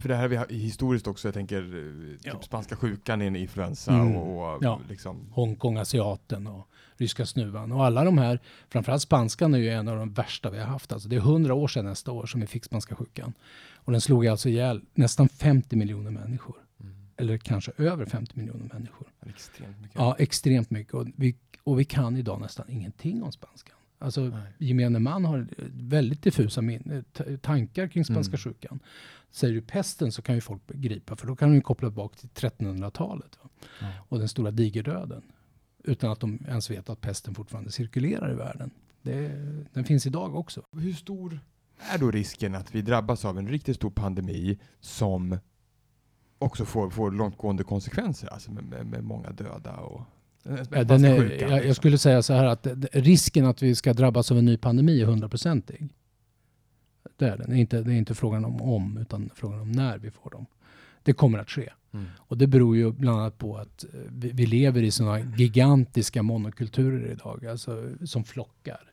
För 0.00 0.08
det 0.08 0.14
här 0.14 0.22
har 0.28 0.46
vi 0.48 0.56
historiskt 0.58 1.06
också, 1.06 1.28
jag 1.28 1.34
tänker 1.34 1.62
eh, 1.62 2.16
typ 2.16 2.26
Ja. 2.26 2.40
spanska 2.42 2.76
sjukan 2.76 3.22
är 3.22 3.26
en 3.26 3.36
influensa 3.36 3.92
Mm. 3.92 4.16
och, 4.16 4.54
och 4.54 4.64
Ja. 4.64 4.80
liksom 4.88 5.28
Hongkong, 5.32 5.76
asiaten 5.76 6.46
och 6.46 6.68
ryska 6.96 7.26
snuvan. 7.26 7.72
Och 7.72 7.84
alla 7.84 8.04
de 8.04 8.18
här, 8.18 8.40
framförallt 8.68 9.02
spanskan 9.02 9.54
är 9.54 9.58
ju 9.58 9.68
en 9.70 9.88
av 9.88 9.96
de 9.96 10.12
värsta 10.12 10.50
vi 10.50 10.58
har 10.58 10.66
haft. 10.66 10.92
Alltså 10.92 11.08
det 11.08 11.16
är 11.16 11.20
hundra 11.20 11.54
år 11.54 11.68
sedan 11.68 11.84
nästa 11.84 12.12
år 12.12 12.26
som 12.26 12.40
vi 12.40 12.46
fick 12.46 12.64
spanska 12.64 12.94
sjukan. 12.94 13.32
Och 13.88 13.92
den 13.92 14.00
slog 14.00 14.26
alltså 14.26 14.48
ihjäl 14.48 14.82
nästan 14.94 15.28
50 15.28 15.76
miljoner 15.76 16.10
människor. 16.10 16.56
Eller 17.16 17.38
kanske 17.38 17.72
över 17.76 18.06
50 18.06 18.38
miljoner 18.38 18.70
människor. 18.74 19.08
extremt 19.26 19.80
mycket. 19.80 19.96
Ja, 19.96 20.16
extremt 20.18 20.70
mycket. 20.70 20.94
Och 20.94 21.06
vi, 21.16 21.36
och 21.64 21.80
vi 21.80 21.84
kan 21.84 22.16
idag 22.16 22.40
nästan 22.40 22.70
ingenting 22.70 23.22
om 23.22 23.32
spanskan. 23.32 23.76
Alltså 23.98 24.20
Nej. 24.20 24.52
gemene 24.58 24.98
man 24.98 25.24
har 25.24 25.46
väldigt 25.72 26.22
diffusa 26.22 26.62
tankar 27.40 27.88
kring 27.88 28.04
spanska 28.04 28.30
Mm. 28.30 28.38
sjukan. 28.38 28.80
Säger 29.30 29.54
du 29.54 29.60
pesten 29.60 30.12
så 30.12 30.22
kan 30.22 30.34
ju 30.34 30.40
folk 30.40 30.66
begripa, 30.66 31.16
för 31.16 31.26
då 31.26 31.36
kan 31.36 31.48
de 31.48 31.54
ju 31.54 31.60
koppla 31.60 31.88
tillbaka 31.88 32.16
till 32.16 32.28
1300-talet. 32.28 33.38
Va? 33.42 33.50
Ja. 33.80 33.86
Och 34.08 34.18
den 34.18 34.28
stora 34.28 34.50
digerdöden. 34.50 35.22
Utan 35.84 36.10
att 36.10 36.20
de 36.20 36.38
ens 36.48 36.70
vet 36.70 36.88
att 36.90 37.00
pesten 37.00 37.34
fortfarande 37.34 37.70
cirkulerar 37.70 38.32
i 38.32 38.34
världen. 38.34 38.70
Det, 39.02 39.28
den 39.72 39.84
finns 39.84 40.06
idag 40.06 40.34
också. 40.36 40.62
Hur 40.72 40.92
stor 40.92 41.40
är 41.78 41.98
då 41.98 42.10
risken 42.10 42.54
att 42.54 42.74
vi 42.74 42.82
drabbas 42.82 43.24
av 43.24 43.38
en 43.38 43.48
riktigt 43.48 43.76
stor 43.76 43.90
pandemi 43.90 44.58
som 44.80 45.38
också 46.38 46.64
får, 46.64 46.90
får 46.90 47.10
långtgående 47.10 47.64
konsekvenser, 47.64 48.28
alltså 48.32 48.52
med, 48.52 48.64
med, 48.64 48.86
med 48.86 49.04
många 49.04 49.30
döda 49.30 49.76
och 49.76 50.02
Ja, 50.70 50.84
Den 50.84 51.04
är, 51.04 51.18
sjukan, 51.18 51.38
jag, 51.40 51.50
jag 51.50 51.56
liksom. 51.56 51.74
skulle 51.74 51.98
säga 51.98 52.22
så 52.22 52.32
här 52.32 52.44
att 52.44 52.66
risken 52.92 53.46
att 53.46 53.62
vi 53.62 53.74
ska 53.74 53.92
drabbas 53.92 54.30
av 54.30 54.38
en 54.38 54.44
ny 54.44 54.56
pandemi 54.56 55.00
är 55.00 55.06
hundraprocentig. 55.06 55.88
Det 57.16 57.28
är 57.28 57.36
den. 57.36 57.50
Det 57.50 57.56
är 57.56 57.60
inte, 57.60 57.82
det 57.82 57.92
är 57.92 57.96
inte 57.96 58.14
frågan 58.14 58.44
om 58.44 58.62
om, 58.62 58.98
utan 58.98 59.30
frågan 59.34 59.60
om 59.60 59.72
när 59.72 59.98
vi 59.98 60.10
får 60.10 60.30
dem. 60.30 60.46
Det 61.02 61.12
kommer 61.12 61.38
att 61.38 61.50
ske. 61.50 61.70
Mm. 61.92 62.06
Och 62.16 62.38
det 62.38 62.46
beror 62.46 62.76
ju 62.76 62.92
bland 62.92 63.20
annat 63.20 63.38
på 63.38 63.56
att 63.56 63.84
eh, 63.84 64.00
vi, 64.08 64.32
vi 64.32 64.46
lever 64.46 64.82
i 64.82 64.90
sådana 64.90 65.20
gigantiska 65.20 66.22
monokulturer 66.22 67.10
idag, 67.10 67.46
alltså 67.46 67.90
som 68.04 68.24
flockar. 68.24 68.92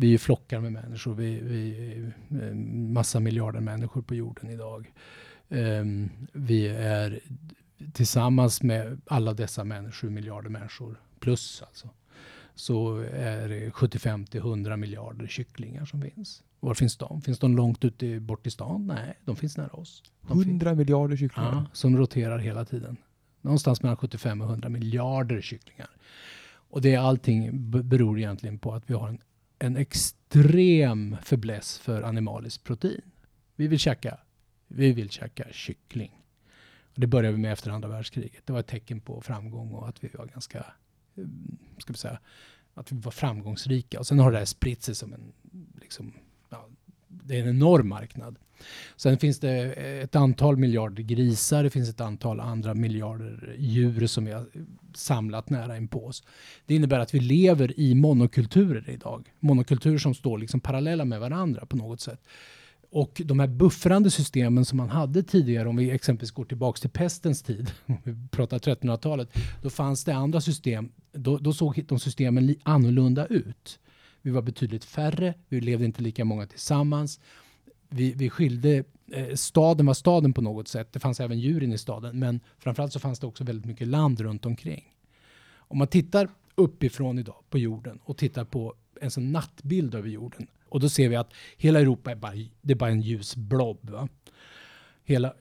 Vi 0.00 0.14
är 0.14 0.18
flockar 0.18 0.60
med 0.60 0.72
människor, 0.72 1.14
vi, 1.14 1.40
vi 1.40 1.70
är 1.92 2.12
en 2.42 2.92
massa 2.92 3.20
miljarder 3.20 3.60
människor 3.60 4.02
på 4.02 4.14
jorden 4.14 4.50
idag. 4.50 4.92
Ehm, 5.48 6.10
vi 6.32 6.68
är 6.68 7.20
tillsammans 7.92 8.62
med 8.62 9.00
alla 9.06 9.34
dessa 9.34 9.64
människor, 9.64 9.92
7 9.92 10.10
miljarder 10.10 10.50
människor 10.50 11.00
plus 11.20 11.62
alltså, 11.62 11.90
så 12.54 12.96
är 13.12 13.48
det 13.48 13.70
75 13.70 14.26
till 14.26 14.40
100 14.40 14.76
miljarder 14.76 15.26
kycklingar 15.26 15.84
som 15.84 16.02
finns. 16.02 16.42
Var 16.60 16.74
finns 16.74 16.96
de? 16.96 17.22
Finns 17.22 17.38
de 17.38 17.56
långt 17.56 17.84
ute 17.84 18.20
bort 18.20 18.46
i 18.46 18.50
stan? 18.50 18.86
Nej, 18.86 19.18
de 19.24 19.36
finns 19.36 19.56
nära 19.56 19.72
oss. 19.72 20.02
De 20.28 20.42
fin- 20.42 20.50
100 20.50 20.74
miljarder 20.74 21.16
kycklingar. 21.16 21.52
Ja, 21.52 21.66
som 21.72 21.96
roterar 21.96 22.38
hela 22.38 22.64
tiden. 22.64 22.96
Någonstans 23.40 23.82
mellan 23.82 23.96
75 23.96 24.40
och 24.40 24.48
100 24.48 24.68
miljarder 24.68 25.40
kycklingar. 25.40 25.90
Och 26.70 26.82
det 26.82 26.94
är 26.94 26.98
allting 26.98 27.70
beror 27.70 28.18
egentligen 28.18 28.58
på 28.58 28.74
att 28.74 28.90
vi 28.90 28.94
har 28.94 29.08
en, 29.08 29.18
en 29.58 29.76
extrem 29.76 31.16
fäbless 31.22 31.78
för 31.78 32.02
animaliskt 32.02 32.64
protein. 32.64 33.10
Vi 33.56 33.68
vill 33.68 33.78
käka, 33.78 34.18
vi 34.68 34.92
vill 34.92 35.10
käka 35.10 35.44
kyckling. 35.50 36.22
Och 36.94 37.00
det 37.00 37.06
började 37.06 37.36
vi 37.36 37.42
med 37.42 37.52
efter 37.52 37.70
andra 37.70 37.88
världskriget. 37.88 38.46
Det 38.46 38.52
var 38.52 38.60
ett 38.60 38.66
tecken 38.66 39.00
på 39.00 39.20
framgång 39.20 39.72
och 39.72 39.88
att 39.88 40.04
vi 40.04 40.08
var 40.08 40.26
ganska, 40.26 40.58
eh, 41.14 41.24
ska 41.78 41.92
vi 41.92 41.98
säga, 41.98 42.20
att 42.74 42.92
vi 42.92 43.00
var 43.00 43.10
framgångsrika. 43.10 43.98
Och 43.98 44.06
sen 44.06 44.18
har 44.18 44.32
det 44.32 44.38
här 44.38 44.44
spritt 44.44 44.82
sig 44.82 44.94
som 44.94 45.12
en, 45.12 45.32
liksom, 45.80 46.12
ja, 46.48 46.68
det 47.08 47.36
är 47.36 47.42
en 47.42 47.48
enorm 47.48 47.88
marknad. 47.88 48.38
Sen 48.96 49.18
finns 49.18 49.40
det 49.40 49.72
eh, 49.72 50.02
ett 50.04 50.16
antal 50.16 50.56
miljarder 50.56 51.02
grisar, 51.02 51.62
det 51.62 51.70
finns 51.70 51.88
ett 51.88 52.00
antal 52.00 52.40
andra 52.40 52.74
miljarder 52.74 53.56
djur 53.58 54.06
som 54.06 54.24
vi 54.24 54.32
har 54.32 54.46
samlat 54.94 55.50
nära 55.50 55.76
inpå 55.76 56.06
oss. 56.06 56.22
Det 56.66 56.74
innebär 56.74 56.98
att 56.98 57.14
vi 57.14 57.20
lever 57.20 57.80
i 57.80 57.94
monokulturer 57.94 58.90
idag. 58.90 59.32
Monokulturer 59.40 59.98
som 59.98 60.14
står 60.14 60.38
liksom 60.38 60.60
parallella 60.60 61.04
med 61.04 61.20
varandra 61.20 61.66
på 61.66 61.76
något 61.76 62.00
sätt. 62.00 62.20
Och 62.90 63.22
de 63.24 63.40
här 63.40 63.46
buffrande 63.46 64.10
systemen 64.10 64.64
som 64.64 64.76
man 64.76 64.88
hade 64.88 65.22
tidigare, 65.22 65.68
om 65.68 65.76
vi 65.76 65.90
exempelvis 65.90 66.30
går 66.30 66.44
tillbaka 66.44 66.80
till 66.80 66.90
pestens 66.90 67.42
tid, 67.42 67.70
om 67.86 67.98
vi 68.04 68.28
pratar 68.30 68.58
1300-talet, 68.58 69.28
då 69.62 69.70
fanns 69.70 70.04
det 70.04 70.14
andra 70.14 70.40
system. 70.40 70.92
Då, 71.12 71.38
då 71.38 71.52
såg 71.52 71.84
de 71.88 71.98
systemen 71.98 72.54
annorlunda 72.62 73.26
ut. 73.26 73.78
Vi 74.28 74.32
var 74.32 74.42
betydligt 74.42 74.84
färre, 74.84 75.34
vi 75.48 75.60
levde 75.60 75.84
inte 75.84 76.02
lika 76.02 76.24
många 76.24 76.46
tillsammans 76.46 77.20
vi, 77.88 78.12
vi 78.12 78.30
skilde, 78.30 78.84
eh, 79.12 79.34
staden 79.34 79.86
var 79.86 79.94
staden 79.94 80.32
på 80.32 80.42
något 80.42 80.68
sätt. 80.68 80.92
Det 80.92 80.98
fanns 80.98 81.20
även 81.20 81.38
djur 81.38 81.62
inne 81.62 81.74
i 81.74 81.78
staden, 81.78 82.18
men 82.18 82.40
framförallt 82.58 82.92
så 82.92 83.00
fanns 83.00 83.18
det 83.18 83.26
också 83.26 83.44
väldigt 83.44 83.64
mycket 83.64 83.88
land 83.88 84.20
runt 84.20 84.46
omkring. 84.46 84.94
Om 85.54 85.78
man 85.78 85.86
tittar 85.86 86.28
uppifrån 86.54 87.18
idag 87.18 87.36
på 87.50 87.58
jorden 87.58 87.98
och 88.04 88.16
tittar 88.16 88.44
på 88.44 88.74
en 89.00 89.10
sån 89.10 89.32
nattbild 89.32 89.94
över 89.94 90.08
jorden 90.08 90.46
och 90.68 90.80
då 90.80 90.88
ser 90.88 91.08
vi 91.08 91.16
att 91.16 91.32
hela 91.56 91.80
Europa 91.80 92.10
är 92.10 92.16
bara, 92.16 92.32
det 92.62 92.72
är 92.72 92.76
bara 92.76 92.90
en 92.90 93.00
ljus 93.00 93.36
blob. 93.36 93.90
Va? 93.90 94.08
Hela 95.04 95.34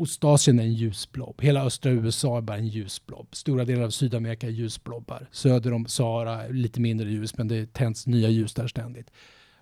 Ostasien 0.00 0.58
är 0.58 0.62
en 0.62 0.74
ljusblob. 0.74 1.40
Hela 1.42 1.64
östra 1.64 1.92
USA 1.92 2.36
är 2.36 2.40
bara 2.40 2.56
en 2.56 2.68
ljusblob. 2.68 3.26
Stora 3.32 3.64
delar 3.64 3.82
av 3.82 3.90
Sydamerika 3.90 4.46
är 4.46 4.50
ljusblobbar. 4.50 5.28
Söder 5.32 5.72
om 5.72 5.86
Sahara 5.86 6.42
är 6.42 6.52
lite 6.52 6.80
mindre 6.80 7.10
ljus, 7.10 7.36
men 7.36 7.48
det 7.48 7.72
tänds 7.72 8.06
nya 8.06 8.28
ljus 8.28 8.54
där 8.54 8.68
ständigt. 8.68 9.10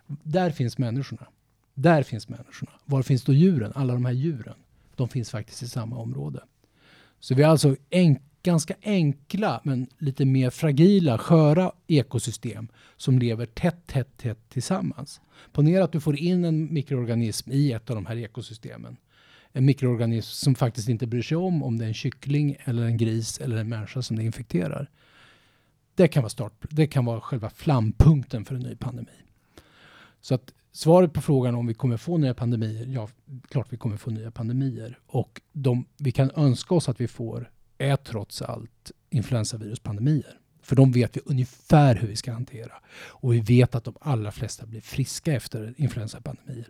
Där 0.07 0.51
finns 0.51 0.79
människorna. 0.79 1.27
Där 1.75 2.03
finns 2.03 2.29
människorna. 2.29 2.71
Var 2.85 3.03
finns 3.03 3.25
då 3.25 3.33
djuren? 3.33 3.73
Alla 3.75 3.93
de 3.93 4.05
här 4.05 4.13
djuren. 4.13 4.55
De 4.97 5.09
finns 5.09 5.31
faktiskt 5.31 5.63
i 5.63 5.69
samma 5.69 5.97
område. 5.97 6.41
Så 7.21 7.35
vi 7.35 7.43
har 7.43 7.51
alltså 7.51 7.77
en, 7.91 8.19
ganska 8.43 8.75
enkla 8.83 9.61
men 9.65 9.87
lite 9.99 10.25
mer 10.25 10.51
fragila, 10.51 11.19
sköra 11.19 11.73
ekosystem 11.87 12.69
som 12.97 13.19
lever 13.19 13.47
tätt, 13.47 13.87
tätt, 13.87 14.17
tätt 14.17 14.49
tillsammans. 14.49 15.21
Ponera 15.53 15.85
att 15.85 15.93
du 15.93 16.01
får 16.01 16.17
in 16.17 16.45
en 16.45 16.75
mikroorganism 16.75 17.51
i 17.53 17.73
ett 17.73 17.91
av 17.91 17.97
de 17.97 18.07
här 18.07 18.17
ekosystemen. 18.17 18.97
En 19.57 19.65
mikroorganism 19.65 20.33
som 20.33 20.55
faktiskt 20.55 20.89
inte 20.89 21.07
bryr 21.07 21.23
sig 21.23 21.37
om 21.37 21.63
om 21.63 21.79
det 21.79 21.85
är 21.85 21.89
en 21.89 21.95
kyckling 21.95 22.57
eller 22.65 22.83
en 22.83 22.97
gris 22.97 23.41
eller 23.41 23.57
en 23.57 23.69
människa 23.69 24.03
som 24.03 24.17
det 24.17 24.23
infekterar. 24.25 24.91
Det 25.95 26.09
kan 26.09 26.23
vara, 26.23 26.31
start, 26.31 26.53
det 26.71 26.87
kan 26.87 27.05
vara 27.05 27.21
själva 27.21 27.51
flampunkten 27.51 28.45
för 28.45 28.55
en 28.55 28.61
ny 28.61 28.77
pandemi. 28.77 29.13
Så 30.21 30.35
att 30.35 30.53
svaret 30.73 31.13
på 31.13 31.21
frågan 31.21 31.55
om 31.55 31.67
vi 31.67 31.75
kommer 31.75 31.97
få 31.97 32.19
nya 32.19 32.35
pandemier, 32.35 32.87
ja, 32.87 33.09
klart 33.49 33.67
vi 33.71 33.77
kommer 33.77 33.97
få 33.97 34.11
nya 34.11 34.31
pandemier. 34.31 34.99
Och 35.07 35.41
de 35.53 35.85
vi 35.97 36.13
kan 36.13 36.31
önska 36.37 36.75
oss 36.75 36.89
att 36.89 37.01
vi 37.01 37.09
får 37.09 37.51
är 37.79 37.97
trots 37.97 38.43
allt 38.43 38.93
influensaviruspandemier. 39.11 40.41
För 40.63 40.77
de 40.77 40.93
vet 40.93 41.17
vi 41.17 41.21
ungefär 41.25 41.95
hur 41.95 42.09
vi 42.09 42.17
ska 42.17 42.33
hantera. 42.33 42.73
Och 42.99 43.35
vi 43.35 43.41
vet 43.41 43.75
att 43.75 43.85
de 43.85 43.95
allra 44.01 44.33
flesta 44.33 44.67
blir 44.67 44.81
friska 44.81 45.33
efter 45.33 45.75
influensapandemier. 45.77 46.69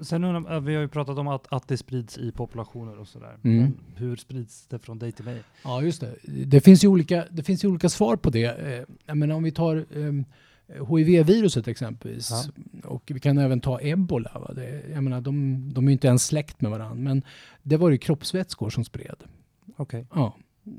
Sen 0.00 0.24
undrar, 0.24 0.60
vi 0.60 0.74
har 0.74 0.82
ju 0.82 0.88
pratat 0.88 1.18
om 1.18 1.28
att, 1.28 1.46
att 1.52 1.68
det 1.68 1.76
sprids 1.76 2.18
i 2.18 2.32
populationer 2.32 2.98
och 2.98 3.08
sådär. 3.08 3.36
Mm. 3.42 3.58
Men 3.58 3.74
hur 3.96 4.16
sprids 4.16 4.66
det 4.66 4.78
från 4.78 4.98
dig 4.98 5.12
till 5.12 5.24
mig? 5.24 5.42
Ja, 5.64 5.82
just 5.82 6.00
det. 6.00 6.14
Det 6.46 6.60
finns 6.60 6.84
ju 6.84 6.88
olika, 6.88 7.24
det 7.30 7.42
finns 7.42 7.64
olika 7.64 7.88
svar 7.88 8.16
på 8.16 8.30
det. 8.30 8.44
Eh, 8.44 8.84
Jag 9.06 9.16
menar, 9.16 9.34
om 9.34 9.42
vi 9.42 9.52
tar 9.52 9.84
ehm, 9.96 10.24
HIV-viruset 10.88 11.68
exempelvis. 11.68 12.30
Ja. 12.30 12.88
Och 12.88 13.02
vi 13.14 13.20
kan 13.20 13.38
även 13.38 13.60
ta 13.60 13.80
ebola. 13.80 14.30
Va? 14.34 14.52
Det, 14.54 14.82
jag 14.92 15.04
menar, 15.04 15.20
de, 15.20 15.72
de 15.74 15.84
är 15.84 15.88
ju 15.88 15.92
inte 15.92 16.06
ens 16.06 16.26
släkt 16.26 16.60
med 16.60 16.70
varandra. 16.70 16.94
Men 16.94 17.22
det 17.62 17.76
var 17.76 17.90
ju 17.90 17.98
kroppsvätskor 17.98 18.70
som 18.70 18.84
spred. 18.84 19.16
Okej. 19.76 20.06
Ja. 20.14 20.36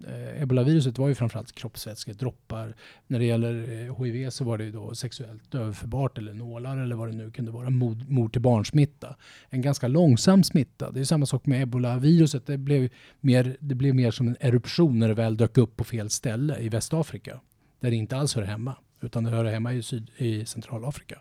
Eh, 0.08 0.42
Ebola-viruset 0.42 0.98
var 0.98 1.08
ju 1.08 1.16
framförallt 1.16 1.52
kroppsvätskor, 1.56 2.14
droppar. 2.14 2.76
När 3.08 3.20
det 3.20 3.26
gäller 3.26 3.54
eh, 3.90 4.04
HIV 4.04 4.30
så 4.30 4.44
var 4.44 4.58
det 4.58 4.64
ju 4.64 4.72
då 4.72 4.96
sexuellt 4.96 5.56
överförbart 5.56 6.18
eller 6.18 6.34
nålar 6.34 6.78
eller 6.78 6.96
vad 6.96 7.08
det 7.10 7.16
nu 7.16 7.32
kunde 7.32 7.52
vara. 7.52 7.70
Mor, 7.70 7.98
mor 8.08 8.30
till 8.30 8.42
barnsmitta. 8.42 9.16
En 9.50 9.62
ganska 9.62 9.88
långsam 9.88 10.44
smitta. 10.44 10.92
Det 10.92 11.00
är 11.00 11.04
samma 11.04 11.26
sak 11.26 11.46
med 11.46 11.62
ebola-viruset. 11.62 12.46
Det 12.46 12.58
blev, 12.58 12.90
mer, 13.20 13.58
det 13.60 13.76
blev 13.76 13.96
mer 13.96 14.12
som 14.12 14.28
en 14.28 14.38
eruption 14.40 15.00
när 15.00 15.08
det 15.08 15.14
väl 15.14 15.38
dök 15.38 15.58
upp 15.58 15.76
på 15.78 15.84
fel 15.84 16.10
ställe 16.10 16.58
i 16.60 16.70
Västafrika. 16.70 17.40
Där 17.80 17.90
det 17.90 17.96
inte 17.96 18.18
alls 18.18 18.36
hör 18.36 18.44
hemma. 18.44 18.76
Utan 19.02 19.24
det 19.24 19.30
hör 19.30 19.46
hemma 19.46 19.74
i, 19.74 19.84
syd, 19.84 20.12
i 20.18 20.46
Centralafrika. 20.46 21.20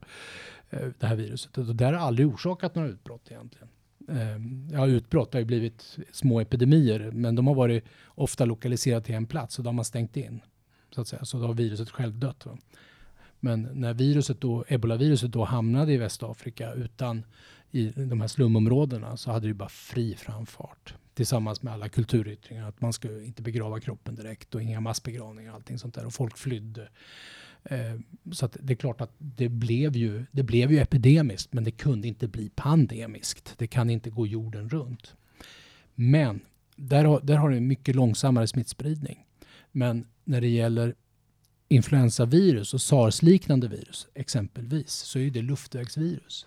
eh, 0.71 0.89
Det 0.99 1.07
här 1.07 1.17
viruset. 1.17 1.59
Och 1.59 1.77
det 1.77 1.85
har 1.85 1.93
aldrig 1.93 2.29
orsakat 2.29 2.75
några 2.75 2.89
utbrott 2.89 3.31
egentligen. 3.31 3.69
Eh, 4.09 4.37
ja, 4.73 4.87
utbrott 4.87 5.33
har 5.33 5.41
ju 5.41 5.47
blivit 5.47 5.99
små 6.13 6.41
epidemier, 6.41 7.11
men 7.11 7.35
de 7.35 7.47
har 7.47 7.55
varit 7.55 7.85
ofta 8.07 8.45
lokaliserade 8.45 9.05
till 9.05 9.15
en 9.15 9.27
plats 9.27 9.59
och 9.59 9.65
då 9.65 9.69
har 9.69 9.75
man 9.75 9.85
stängt 9.85 10.17
in. 10.17 10.41
Så 10.95 11.01
att 11.01 11.09
säga. 11.09 11.25
Så 11.25 11.39
då 11.39 11.47
har 11.47 11.55
viruset 11.55 11.91
själv 11.91 12.19
dött. 12.19 12.47
Va? 12.47 12.59
Men 13.41 13.69
när 13.73 13.95
viruset 13.95 14.41
då, 14.41 14.65
ebolaviruset 14.69 15.33
då 15.33 15.45
hamnade 15.45 15.93
i 15.93 15.97
Västafrika 15.97 16.73
utan 16.73 17.25
i 17.71 17.89
de 17.89 18.21
här 18.21 18.29
slumområdena 18.29 19.17
så 19.17 19.31
hade 19.31 19.49
det 19.49 19.55
bara 19.55 19.69
fri 19.69 20.15
framfart 20.15 20.95
tillsammans 21.15 21.63
med 21.63 21.73
alla 21.73 21.89
kulturyttringar. 21.89 22.69
Att 22.69 22.81
man 22.81 22.93
ska 22.93 23.23
inte 23.23 23.43
begrava 23.43 23.81
kroppen 23.81 24.15
direkt 24.15 24.55
och 24.55 24.63
inga 24.63 24.81
massbegravningar 24.81 25.51
och 25.51 25.57
allting 25.57 25.79
sånt 25.79 25.95
där. 25.95 26.07
Och 26.07 26.15
folk 26.15 26.39
flydde. 26.39 26.89
Eh, 27.65 27.95
så 28.33 28.49
det 28.61 28.73
är 28.73 28.77
klart 28.77 29.01
att 29.01 29.13
det 29.19 29.49
blev, 29.49 29.97
ju, 29.97 30.25
det 30.33 30.43
blev 30.43 30.73
ju 30.73 30.79
epidemiskt 30.79 31.53
men 31.53 31.65
det 31.65 31.71
kunde 31.71 32.09
inte 32.09 32.29
bli 32.29 32.51
pandemiskt. 32.55 33.55
Det 33.59 33.67
kan 33.67 33.91
inte 33.91 34.11
gå 34.11 34.27
jorden 34.27 34.69
runt. 34.69 35.15
Men 35.95 36.41
där 36.77 37.05
har, 37.05 37.21
där 37.21 37.37
har 37.37 37.51
det 37.51 37.61
mycket 37.61 37.97
långsammare 37.97 38.47
smittspridning. 38.47 39.27
Men 39.73 40.07
när 40.25 40.41
det 40.41 40.49
gäller 40.49 40.95
influensavirus 41.69 42.75
och 42.75 42.81
sars-liknande 42.81 43.69
virus 43.69 44.09
exempelvis 44.15 44.91
så 44.91 45.19
är 45.19 45.31
det 45.31 45.43
luftvägsvirus. 45.43 46.47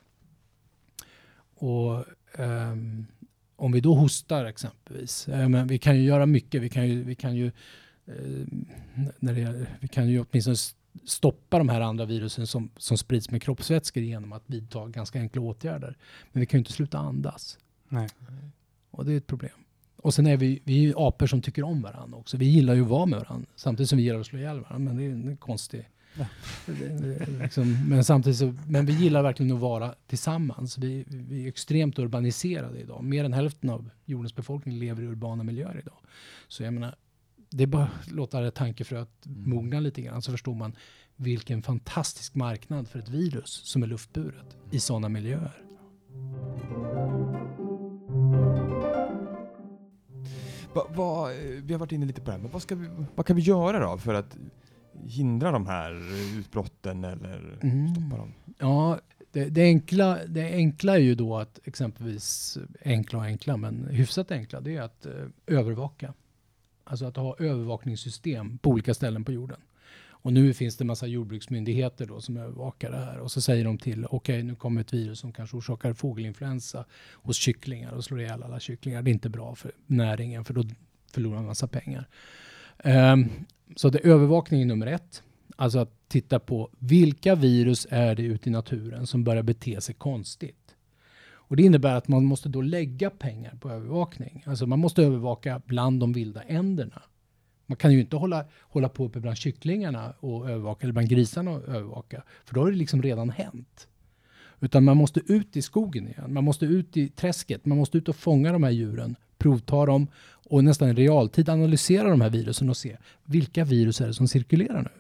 Och 1.56 2.06
um, 2.38 3.08
om 3.56 3.72
vi 3.72 3.82
då 3.82 3.94
hostar 3.94 4.46
exempelvis, 4.46 5.28
eh, 5.28 5.50
men 5.50 5.68
vi 5.68 5.78
kan 5.78 5.98
ju 5.98 6.04
göra 6.04 6.26
mycket. 6.26 6.62
Vi 6.62 6.70
kan 6.70 6.88
ju, 6.88 7.04
vi 7.04 7.16
kan 7.16 7.36
ju, 7.36 7.46
eh, 8.06 8.46
när 9.20 9.34
det, 9.34 9.68
vi 9.80 9.88
kan 9.88 10.10
ju 10.10 10.26
åtminstone 10.30 10.58
stoppa 11.06 11.58
de 11.58 11.70
här 11.70 11.82
andra 11.82 12.06
virusen 12.06 12.48
som, 12.48 12.70
som 12.78 12.98
sprids 12.98 13.32
med 13.32 13.42
kroppsvätskor 13.42 14.04
genom 14.04 14.34
att 14.34 14.44
vidta 14.46 14.88
ganska 14.88 15.20
enkla 15.20 15.42
åtgärder. 15.42 15.98
Men 16.32 16.40
vi 16.40 16.46
kan 16.46 16.58
ju 16.58 16.60
inte 16.62 16.72
sluta 16.72 16.98
andas. 16.98 17.58
Nej. 17.90 18.08
Och 18.92 19.06
det 19.06 19.14
är 19.14 19.18
ett 19.18 19.28
problem. 19.28 19.52
Och 19.98 20.14
sen 20.14 20.28
är 20.28 20.38
vi, 20.38 20.62
vi 20.64 20.90
är 20.90 21.08
apor 21.08 21.28
som 21.28 21.42
tycker 21.42 21.64
om 21.64 21.82
varandra 21.82 22.18
också. 22.18 22.38
Vi 22.38 22.46
gillar 22.46 22.74
ju 22.74 22.82
att 22.82 22.88
vara 22.88 23.06
med 23.06 23.20
varandra 23.20 23.48
samtidigt 23.56 23.90
som 23.90 23.98
vi 23.98 24.04
gillar 24.04 24.20
att 24.20 24.26
slå 24.26 24.40
ihjäl 24.40 24.60
varandra. 24.60 24.94
Men 24.94 24.98
det 24.98 25.04
är 25.04 25.10
en 25.10 25.38
konstig... 25.38 25.90
Ja. 26.18 26.26
liksom, 27.42 27.90
men 27.90 28.04
samtidigt 28.04 28.40
så, 28.40 28.56
men 28.68 28.86
vi 28.86 28.94
gillar 28.94 29.24
verkligen 29.24 29.52
att 29.52 29.60
vara 29.60 29.96
tillsammans. 30.08 30.78
Vi, 30.78 31.06
vi 31.08 31.44
är 31.44 31.48
extremt 31.48 32.00
urbaniserade 32.00 32.80
idag. 32.80 33.04
Mer 33.04 33.24
än 33.24 33.34
hälften 33.34 33.70
av 33.70 33.90
jordens 34.06 34.36
befolkning 34.36 34.80
lever 34.80 35.04
i 35.04 35.06
urbana 35.06 35.44
miljöer 35.44 35.80
idag. 35.80 35.98
Så 36.48 36.64
jag 36.64 36.74
menar, 36.74 36.96
det 37.50 37.64
är 37.64 37.68
bara 37.68 37.84
att 37.84 38.12
låta 38.12 38.42
det 38.42 38.52
tankefröet 38.52 39.26
mm. 39.26 39.50
mogna 39.50 39.80
lite 39.80 40.02
grann 40.02 40.22
så 40.22 40.32
förstår 40.32 40.56
man 40.56 40.76
vilken 41.16 41.62
fantastisk 41.62 42.36
marknad 42.36 42.88
för 42.88 43.00
ett 43.00 43.10
virus 43.10 43.62
som 43.64 43.84
är 43.84 43.88
luftburet 43.88 44.58
i 44.72 44.80
sådana 44.80 45.10
miljöer. 45.10 45.64
Va, 50.74 50.88
va, 50.96 51.30
vi 51.64 51.74
har 51.74 51.80
varit 51.80 51.92
inne 51.92 52.06
lite 52.06 52.22
på 52.22 52.26
det 52.26 52.32
här, 52.32 52.40
men 52.40 52.52
vad, 52.52 52.64
vi, 52.72 53.06
vad 53.16 53.26
kan 53.26 53.36
vi 53.36 53.42
göra 53.42 53.80
då 53.80 53.98
för 53.98 54.14
att 54.14 54.38
hindra 55.06 55.52
de 55.52 55.68
här 55.68 56.02
utbrotten 56.40 57.04
eller 57.04 57.60
mm. 57.62 57.88
stoppa 57.88 58.18
dem? 58.18 58.34
Ja, 58.58 59.00
det, 59.32 59.50
det, 59.50 59.64
enkla, 59.64 60.20
det 60.28 60.54
enkla 60.54 60.94
är 60.94 61.00
ju 61.00 61.16
då 61.16 61.38
att 61.38 61.60
exempelvis, 61.64 62.58
enkla 62.86 63.20
och 63.20 63.26
enkla, 63.26 63.58
men 63.58 63.88
hyfsat 63.88 64.32
enkla, 64.32 64.62
det 64.62 64.76
är 64.76 64.82
att 64.82 65.06
eh, 65.06 65.14
övervaka. 65.48 66.14
Alltså 66.90 67.06
att 67.06 67.18
ha 67.18 67.36
övervakningssystem 67.40 68.58
på 68.58 68.70
olika 68.70 68.94
ställen 68.94 69.24
på 69.24 69.32
jorden. 69.32 69.60
Och 70.28 70.34
nu 70.34 70.54
finns 70.54 70.78
det 70.78 70.84
en 70.84 70.88
massa 70.88 71.08
jordbruksmyndigheter 71.08 72.06
då 72.06 72.22
som 72.22 72.38
övervakar 72.38 72.92
det 72.92 72.98
här 72.98 73.20
och 73.20 73.32
så 73.32 73.42
säger 73.42 73.66
de 73.66 73.78
till, 73.78 74.06
okej 74.06 74.18
okay, 74.18 74.44
nu 74.44 74.56
kommer 74.56 74.82
ett 74.82 74.94
virus 74.94 75.20
som 75.20 75.32
kanske 75.34 75.58
orsakar 75.58 75.94
fågelinfluensa 75.94 76.86
hos 77.14 77.38
kycklingar 77.38 77.92
och 77.92 78.04
slår 78.04 78.22
ihjäl 78.22 78.44
alla 78.44 78.60
kycklingar. 78.60 79.02
Det 79.02 79.10
är 79.10 79.14
inte 79.14 79.30
bra 79.30 79.56
för 79.56 79.72
näringen 79.86 80.46
för 80.46 80.54
då 80.54 80.64
förlorar 81.12 81.36
man 81.36 81.46
massa 81.46 81.68
pengar. 81.68 82.08
Um, 82.84 83.30
så 83.76 83.90
det 83.90 84.00
är 84.00 84.10
övervakning 84.10 84.68
nummer 84.68 84.88
ett. 84.88 85.24
Alltså 85.56 85.80
att 85.80 85.92
titta 86.08 86.40
på 86.40 86.70
vilka 86.80 87.36
virus 87.36 87.88
är 87.90 88.16
det 88.16 88.24
ute 88.24 88.50
i 88.50 88.52
naturen 88.52 89.08
som 89.08 89.24
börjar 89.24 89.44
bete 89.44 89.82
sig 89.82 89.96
konstigt. 89.96 90.67
Och 91.48 91.56
det 91.56 91.64
innebär 91.64 91.96
att 91.96 92.08
man 92.08 92.26
måste 92.26 92.50
då 92.50 92.62
lägga 92.62 93.10
pengar 93.10 93.56
på 93.60 93.70
övervakning. 93.70 94.44
Alltså 94.46 94.68
man 94.68 94.80
måste 94.80 95.04
övervaka 95.04 95.62
bland 95.66 96.00
de 96.00 96.14
vilda 96.14 96.42
änderna. 96.42 97.02
Man 97.66 97.78
kan 97.78 97.94
ju 97.94 98.00
inte 98.00 98.16
hålla, 98.16 98.46
hålla 98.62 98.90
på 98.90 99.06
uppe 99.06 99.20
bland 99.20 99.38
kycklingarna 99.38 100.14
och 100.20 100.50
övervaka, 100.50 100.84
eller 100.84 100.94
bland 100.94 101.10
grisarna 101.10 101.52
och 101.52 101.68
övervaka, 101.68 102.24
för 102.46 102.56
då 102.56 102.62
har 102.62 102.72
det 102.72 102.78
liksom 102.78 103.02
redan 103.02 103.30
hänt. 103.30 103.88
Utan 104.60 104.84
man 104.84 104.98
måste 104.98 105.20
ut 105.20 105.58
i 105.58 105.62
skogen 105.62 106.08
igen, 106.08 106.34
man 106.34 106.44
måste 106.44 106.66
ut 106.66 106.98
i 106.98 107.10
träsket, 107.10 107.66
man 107.66 107.78
måste 107.78 107.98
ut 107.98 108.10
och 108.10 108.16
fånga 108.16 108.52
de 108.52 108.64
här 108.64 108.72
djuren, 108.72 109.16
provta 109.38 109.86
dem 109.86 110.08
och 110.50 110.64
nästan 110.64 110.90
i 110.90 110.94
realtid 110.94 111.50
analysera 111.50 112.10
de 112.10 112.22
här 112.22 112.30
virusen 112.30 112.70
och 112.70 112.78
se 112.78 112.98
vilka 113.24 113.64
virus 113.64 114.02
är 114.02 114.08
det 114.08 114.14
som 114.14 114.28
cirkulerar 114.28 114.82
nu. 114.82 114.92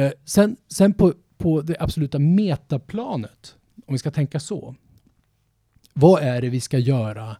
Eh, 0.00 0.12
sen 0.24 0.56
sen 0.68 0.92
på, 0.94 1.14
på 1.36 1.62
det 1.62 1.76
absoluta 1.80 2.18
metaplanet, 2.18 3.56
om 3.86 3.94
vi 3.94 3.98
ska 3.98 4.10
tänka 4.10 4.40
så. 4.40 4.74
Vad 5.92 6.22
är 6.22 6.42
det 6.42 6.48
vi 6.48 6.60
ska 6.60 6.78
göra 6.78 7.36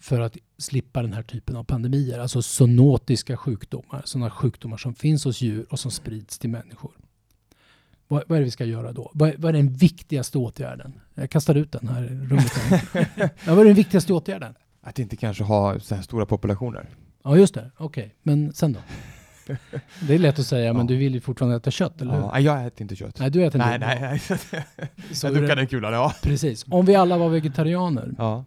för 0.00 0.20
att 0.20 0.36
slippa 0.58 1.02
den 1.02 1.12
här 1.12 1.22
typen 1.22 1.56
av 1.56 1.64
pandemier, 1.64 2.18
alltså 2.18 2.42
zoonotiska 2.42 3.36
sjukdomar, 3.36 4.02
sådana 4.04 4.30
sjukdomar 4.30 4.76
som 4.76 4.94
finns 4.94 5.24
hos 5.24 5.40
djur 5.40 5.66
och 5.70 5.78
som 5.78 5.90
sprids 5.90 6.38
till 6.38 6.50
människor. 6.50 6.92
Vad, 8.08 8.22
vad 8.26 8.36
är 8.36 8.40
det 8.40 8.44
vi 8.44 8.50
ska 8.50 8.64
göra 8.64 8.92
då? 8.92 9.10
Vad, 9.14 9.34
vad, 9.38 9.48
är 9.48 9.52
den 9.52 9.72
viktigaste 9.72 10.38
åtgärden? 10.38 11.00
Jag 11.14 11.30
kastar 11.30 11.54
ut 11.54 11.72
den 11.72 11.88
här 11.88 12.04
i 12.04 12.08
rummet. 12.08 12.52
ja, 13.46 13.54
vad 13.54 13.58
är 13.58 13.64
den 13.64 13.74
viktigaste 13.74 14.12
åtgärden? 14.12 14.54
Att 14.80 14.98
inte 14.98 15.16
kanske 15.16 15.44
ha 15.44 15.80
så 15.80 15.94
här 15.94 16.02
stora 16.02 16.26
populationer. 16.26 16.88
Ja, 17.24 17.36
just 17.36 17.54
det. 17.54 17.70
Okej, 17.76 18.04
okay. 18.04 18.14
men 18.22 18.52
sen 18.52 18.72
då? 18.72 18.80
Det 20.00 20.14
är 20.14 20.18
lätt 20.18 20.38
att 20.38 20.46
säga, 20.46 20.64
ja. 20.64 20.72
men 20.72 20.86
du 20.86 20.96
vill 20.96 21.14
ju 21.14 21.20
fortfarande 21.20 21.56
äta 21.56 21.70
kött, 21.70 22.00
eller 22.00 22.14
hur? 22.14 22.20
Ja, 22.20 22.40
jag 22.40 22.66
äter 22.66 22.82
inte 22.82 22.96
kött. 22.96 23.18
Nej, 23.20 23.30
du 23.30 23.44
äter 23.44 23.60
inte 23.60 23.78
Nej, 23.78 23.98
nej, 23.98 24.20
nej. 24.50 24.66
jag 25.22 25.34
duckar 25.34 25.56
den 25.56 25.66
kulan, 25.66 25.92
ja. 25.92 26.14
Precis. 26.22 26.64
Om 26.68 26.86
vi 26.86 26.94
alla 26.94 27.18
var 27.18 27.28
vegetarianer, 27.28 28.14
ja. 28.18 28.44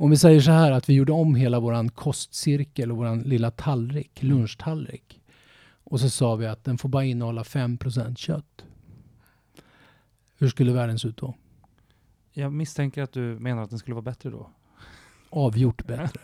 Om 0.00 0.10
vi 0.10 0.16
säger 0.16 0.40
så 0.40 0.50
här 0.50 0.72
att 0.72 0.88
vi 0.88 0.94
gjorde 0.94 1.12
om 1.12 1.34
hela 1.34 1.60
våran 1.60 1.88
kostcirkel 1.88 2.90
och 2.90 2.96
våran 2.96 3.20
lilla 3.20 3.50
tallrik, 3.50 4.22
mm. 4.22 4.36
lunchtallrik. 4.36 5.20
Och 5.84 6.00
så 6.00 6.10
sa 6.10 6.34
vi 6.34 6.46
att 6.46 6.64
den 6.64 6.78
får 6.78 6.88
bara 6.88 7.04
innehålla 7.04 7.42
5% 7.42 8.16
kött. 8.16 8.64
Hur 10.38 10.48
skulle 10.48 10.72
världen 10.72 10.98
se 10.98 11.08
ut 11.08 11.16
då? 11.16 11.34
Jag 12.32 12.52
misstänker 12.52 13.02
att 13.02 13.12
du 13.12 13.20
menar 13.20 13.62
att 13.62 13.70
den 13.70 13.78
skulle 13.78 13.94
vara 13.94 14.02
bättre 14.02 14.30
då? 14.30 14.50
Avgjort 15.30 15.86
bättre. 15.86 16.20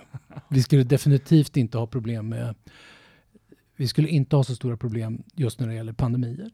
vi 0.49 0.63
skulle 0.63 0.85
definitivt 0.85 1.57
inte 1.57 1.79
ha 1.79 1.87
problem 1.87 2.29
med... 2.29 2.55
Vi 3.77 3.89
skulle 3.89 4.09
inte 4.09 4.37
ha 4.37 4.45
så 4.45 4.55
stora 4.55 4.77
problem 4.77 5.23
just 5.35 5.61
när 5.61 5.69
det 5.69 5.75
gäller 5.75 5.93
pandemier. 5.93 6.51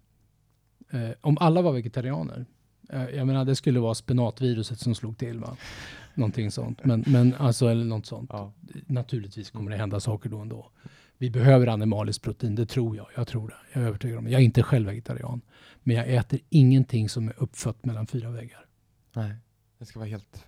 Eh, 0.90 1.11
om 1.20 1.38
alla 1.40 1.62
var 1.62 1.72
vegetarianer, 1.72 2.46
eh, 2.88 3.09
jag 3.09 3.26
menar 3.26 3.44
det 3.44 3.56
skulle 3.56 3.80
vara 3.80 3.94
spenatviruset 3.94 4.80
som 4.80 4.94
slog 4.94 5.18
till. 5.18 5.38
Va? 5.38 5.56
Någonting 6.14 6.50
sånt. 6.50 6.85
Men, 6.85 7.04
men 7.06 7.35
alltså, 7.35 7.68
eller 7.68 7.85
något 7.85 8.06
sånt. 8.06 8.30
Ja. 8.33 8.52
Naturligtvis 8.87 9.50
kommer 9.50 9.70
det 9.70 9.76
hända 9.76 10.00
saker 10.00 10.30
då 10.30 10.38
och 10.38 10.46
då. 10.46 10.70
Vi 11.18 11.30
behöver 11.30 11.66
animaliskt 11.66 12.22
protein, 12.22 12.54
det 12.54 12.66
tror 12.66 12.96
jag. 12.96 13.06
Jag 13.16 13.28
tror 13.28 13.48
det. 13.48 13.54
Jag 13.72 13.83
är 13.83 13.87
övertygad 13.87 14.18
om 14.18 14.24
det. 14.24 14.30
Jag 14.30 14.40
är 14.40 14.44
inte 14.44 14.62
själv 14.62 14.87
vegetarian. 14.87 15.40
Men 15.83 15.96
jag 15.96 16.09
äter 16.09 16.40
ingenting 16.48 17.09
som 17.09 17.28
är 17.28 17.42
uppfött 17.42 17.85
mellan 17.85 18.06
fyra 18.06 18.30
väggar. 18.30 18.66
Nej, 19.12 19.35
det 19.78 19.87
ska 19.87 19.98
vara 19.98 20.09
helt 20.09 20.44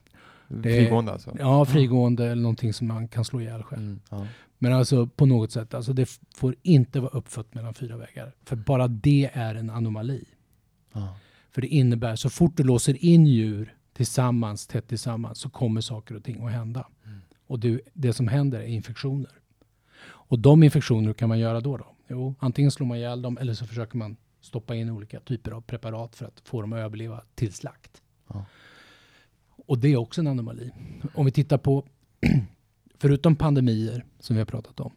frigående 0.62 1.12
alltså? 1.12 1.36
Ja, 1.38 1.64
frigående 1.64 2.24
eller 2.26 2.42
någonting 2.42 2.72
som 2.72 2.86
man 2.86 3.08
kan 3.08 3.24
slå 3.24 3.40
ihjäl 3.40 3.62
själv. 3.62 3.82
Mm, 3.82 4.00
ja. 4.10 4.26
Men 4.58 4.72
alltså 4.72 5.06
på 5.06 5.26
något 5.26 5.52
sätt, 5.52 5.74
alltså 5.74 5.92
det 5.92 6.18
får 6.34 6.54
inte 6.62 7.00
vara 7.00 7.10
uppfött 7.10 7.54
mellan 7.54 7.74
fyra 7.74 7.96
väggar. 7.96 8.34
För 8.44 8.56
bara 8.56 8.88
det 8.88 9.30
är 9.32 9.54
en 9.54 9.70
anomali. 9.70 10.24
Ja. 10.92 11.16
För 11.50 11.60
det 11.60 11.68
innebär, 11.68 12.16
så 12.16 12.30
fort 12.30 12.56
du 12.56 12.62
låser 12.62 13.04
in 13.04 13.26
djur 13.26 13.76
tillsammans, 13.92 14.66
tätt 14.66 14.88
tillsammans, 14.88 15.38
så 15.38 15.50
kommer 15.50 15.80
saker 15.80 16.14
och 16.14 16.24
ting 16.24 16.46
att 16.46 16.52
hända. 16.52 16.86
Mm. 17.04 17.18
Och 17.46 17.58
det, 17.58 17.80
det 17.92 18.12
som 18.12 18.28
händer 18.28 18.60
är 18.60 18.66
infektioner. 18.66 19.32
Och 20.04 20.38
de 20.38 20.62
infektioner 20.62 21.12
kan 21.12 21.28
man 21.28 21.38
göra 21.38 21.60
då? 21.60 21.76
då? 21.76 21.86
Jo, 22.08 22.34
antingen 22.38 22.70
slår 22.70 22.86
man 22.86 22.96
ihjäl 22.96 23.22
dem 23.22 23.38
eller 23.38 23.54
så 23.54 23.66
försöker 23.66 23.98
man 23.98 24.16
stoppa 24.40 24.74
in 24.74 24.90
olika 24.90 25.20
typer 25.20 25.50
av 25.50 25.60
preparat 25.60 26.16
för 26.16 26.26
att 26.26 26.42
få 26.44 26.60
dem 26.60 26.72
att 26.72 26.78
överleva 26.78 27.22
till 27.34 27.52
slakt. 27.52 28.02
Ja. 28.28 28.44
Och 29.72 29.78
det 29.78 29.92
är 29.92 29.96
också 29.96 30.20
en 30.20 30.26
anomali. 30.26 30.70
Om 31.14 31.24
vi 31.24 31.32
tittar 31.32 31.58
på, 31.58 31.86
förutom 32.98 33.36
pandemier 33.36 34.04
som 34.18 34.36
vi 34.36 34.40
har 34.40 34.46
pratat 34.46 34.80
om, 34.80 34.92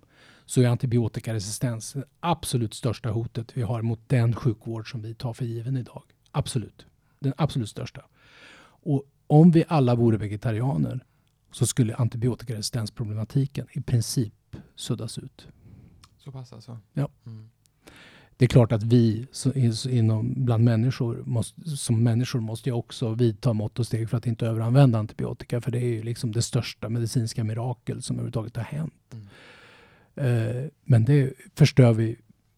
så 0.45 0.61
är 0.61 0.67
antibiotikaresistens 0.67 1.93
det 1.93 2.03
absolut 2.19 2.73
största 2.73 3.09
hotet 3.09 3.57
vi 3.57 3.61
har 3.61 3.81
mot 3.81 3.99
den 4.07 4.35
sjukvård 4.35 4.91
som 4.91 5.01
vi 5.01 5.15
tar 5.15 5.33
för 5.33 5.45
given 5.45 5.77
idag. 5.77 6.03
Absolut. 6.31 6.85
Den 7.19 7.33
absolut 7.37 7.69
största. 7.69 8.05
Och 8.61 9.03
om 9.27 9.51
vi 9.51 9.63
alla 9.67 9.95
vore 9.95 10.17
vegetarianer 10.17 11.05
så 11.51 11.67
skulle 11.67 11.95
antibiotikaresistensproblematiken 11.95 13.67
i 13.71 13.81
princip 13.81 14.55
suddas 14.75 15.17
ut. 15.17 15.47
Så 16.17 16.31
pass 16.31 16.53
alltså? 16.53 16.79
Ja. 16.93 17.09
Mm. 17.25 17.49
Det 18.37 18.45
är 18.45 18.49
klart 18.49 18.71
att 18.71 18.83
vi 18.83 19.27
inom, 19.89 20.33
bland 20.37 20.63
människor 20.63 21.23
måste, 21.25 21.61
som 21.61 22.03
människor 22.03 22.39
måste 22.39 22.69
jag 22.69 22.79
också 22.79 23.13
vidta 23.13 23.53
mått 23.53 23.79
och 23.79 23.85
steg 23.85 24.09
för 24.09 24.17
att 24.17 24.27
inte 24.27 24.47
överanvända 24.47 24.99
antibiotika. 24.99 25.61
För 25.61 25.71
det 25.71 25.79
är 25.79 25.93
ju 25.93 26.03
liksom 26.03 26.31
det 26.31 26.41
största 26.41 26.89
medicinska 26.89 27.43
mirakel 27.43 28.01
som 28.01 28.15
överhuvudtaget 28.15 28.55
har 28.55 28.63
hänt. 28.63 28.93
Mm. 29.13 29.27
Uh, 30.17 30.69
men 30.83 31.05
det 31.05 31.33
förstör 31.55 31.93
vi 31.93 32.17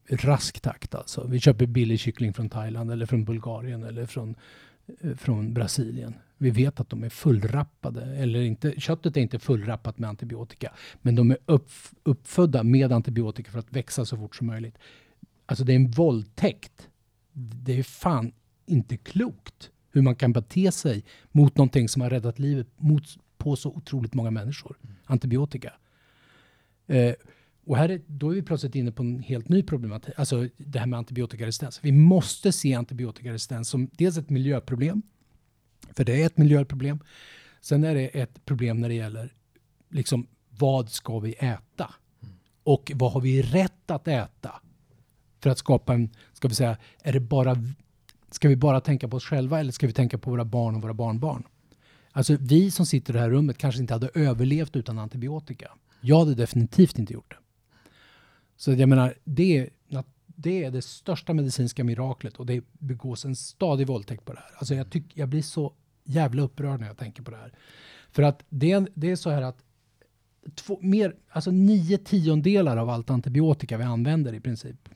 rask 0.09 0.59
takt 0.59 0.95
alltså. 0.95 1.27
Vi 1.27 1.39
köper 1.39 1.65
billig 1.65 1.99
kyckling 1.99 2.33
från 2.33 2.49
Thailand 2.49 2.91
eller 2.91 3.05
från 3.05 3.25
Bulgarien 3.25 3.83
eller 3.83 4.05
från, 4.05 4.35
eh, 5.01 5.15
från 5.15 5.53
Brasilien. 5.53 6.13
Vi 6.37 6.49
vet 6.49 6.79
att 6.79 6.89
de 6.89 7.03
är 7.03 7.09
fullrappade, 7.09 8.05
eller 8.05 8.41
inte, 8.41 8.79
köttet 8.79 9.17
är 9.17 9.21
inte 9.21 9.39
fullrappat 9.39 9.97
med 9.99 10.09
antibiotika, 10.09 10.73
men 11.01 11.15
de 11.15 11.31
är 11.31 11.37
upp, 11.45 11.69
uppfödda 12.03 12.63
med 12.63 12.91
antibiotika 12.91 13.51
för 13.51 13.59
att 13.59 13.71
växa 13.71 14.05
så 14.05 14.17
fort 14.17 14.35
som 14.35 14.47
möjligt. 14.47 14.77
Alltså 15.47 15.63
det 15.63 15.73
är 15.73 15.75
en 15.75 15.91
våldtäkt. 15.91 16.89
Det 17.33 17.79
är 17.79 17.83
fan 17.83 18.31
inte 18.65 18.97
klokt 18.97 19.71
hur 19.91 20.01
man 20.01 20.15
kan 20.15 20.33
bete 20.33 20.71
sig 20.71 21.03
mot 21.31 21.57
någonting 21.57 21.89
som 21.89 22.01
har 22.01 22.09
räddat 22.09 22.39
livet 22.39 22.67
mot, 22.77 23.03
på 23.37 23.55
så 23.55 23.69
otroligt 23.69 24.13
många 24.13 24.31
människor. 24.31 24.77
Antibiotika. 25.05 25.73
Eh, 26.87 27.13
och 27.65 27.77
här 27.77 27.89
är, 27.89 28.01
då 28.07 28.29
är 28.29 28.35
vi 28.35 28.41
plötsligt 28.41 28.75
inne 28.75 28.91
på 28.91 29.03
en 29.03 29.19
helt 29.19 29.49
ny 29.49 29.63
problematik, 29.63 30.13
alltså 30.17 30.47
det 30.57 30.79
här 30.79 30.85
med 30.85 30.97
antibiotikaresistens. 30.97 31.79
Vi 31.83 31.91
måste 31.91 32.51
se 32.51 32.73
antibiotikaresistens 32.73 33.69
som 33.69 33.89
dels 33.97 34.17
ett 34.17 34.29
miljöproblem, 34.29 35.01
för 35.95 36.03
det 36.03 36.21
är 36.21 36.25
ett 36.25 36.37
miljöproblem. 36.37 36.99
Sen 37.61 37.83
är 37.83 37.95
det 37.95 38.07
ett 38.07 38.45
problem 38.45 38.81
när 38.81 38.89
det 38.89 38.95
gäller 38.95 39.33
liksom, 39.89 40.27
vad 40.49 40.89
ska 40.89 41.19
vi 41.19 41.33
äta? 41.33 41.93
Och 42.63 42.91
vad 42.95 43.11
har 43.11 43.21
vi 43.21 43.41
rätt 43.41 43.91
att 43.91 44.07
äta? 44.07 44.61
För 45.47 45.51
att 45.51 45.57
skapa 45.57 45.93
en, 45.93 46.09
ska 46.33 46.47
vi 46.47 46.55
säga, 46.55 46.77
är 47.03 47.13
det 47.13 47.19
bara, 47.19 47.55
ska 48.31 48.47
vi 48.47 48.55
bara 48.55 48.81
tänka 48.81 49.07
på 49.07 49.17
oss 49.17 49.25
själva 49.25 49.59
eller 49.59 49.71
ska 49.71 49.87
vi 49.87 49.93
tänka 49.93 50.17
på 50.17 50.29
våra 50.29 50.45
barn 50.45 50.75
och 50.75 50.81
våra 50.81 50.93
barnbarn? 50.93 51.43
Alltså 52.11 52.37
vi 52.39 52.71
som 52.71 52.85
sitter 52.85 53.13
i 53.13 53.17
det 53.17 53.19
här 53.19 53.29
rummet 53.29 53.57
kanske 53.57 53.81
inte 53.81 53.93
hade 53.93 54.09
överlevt 54.13 54.75
utan 54.75 54.99
antibiotika. 54.99 55.71
Jag 56.01 56.19
hade 56.19 56.35
definitivt 56.35 56.99
inte 56.99 57.13
gjort 57.13 57.29
det. 57.29 57.37
Så 58.57 58.73
jag 58.73 58.89
menar, 58.89 59.13
det, 59.23 59.69
det 60.25 60.63
är 60.63 60.71
det 60.71 60.81
största 60.81 61.33
medicinska 61.33 61.83
miraklet 61.83 62.37
och 62.37 62.45
det 62.45 62.63
begås 62.71 63.25
en 63.25 63.35
stadig 63.35 63.87
våldtäkt 63.87 64.25
på 64.25 64.33
det 64.33 64.39
här. 64.39 64.51
Alltså 64.57 64.75
jag, 64.75 64.89
tyck, 64.89 65.05
jag 65.13 65.29
blir 65.29 65.41
så 65.41 65.73
jävla 66.03 66.41
upprörd 66.41 66.79
när 66.79 66.87
jag 66.87 66.97
tänker 66.97 67.23
på 67.23 67.31
det 67.31 67.37
här. 67.37 67.53
För 68.11 68.23
att 68.23 68.43
det, 68.49 68.85
det 68.93 69.11
är 69.11 69.15
så 69.15 69.29
här 69.29 69.41
att 69.41 69.63
två, 70.55 70.79
mer, 70.81 71.15
alltså 71.29 71.51
nio 71.51 71.97
tiondelar 71.97 72.77
av 72.77 72.89
allt 72.89 73.09
antibiotika 73.09 73.77
vi 73.77 73.83
använder 73.83 74.33
i 74.33 74.39
princip, 74.39 74.89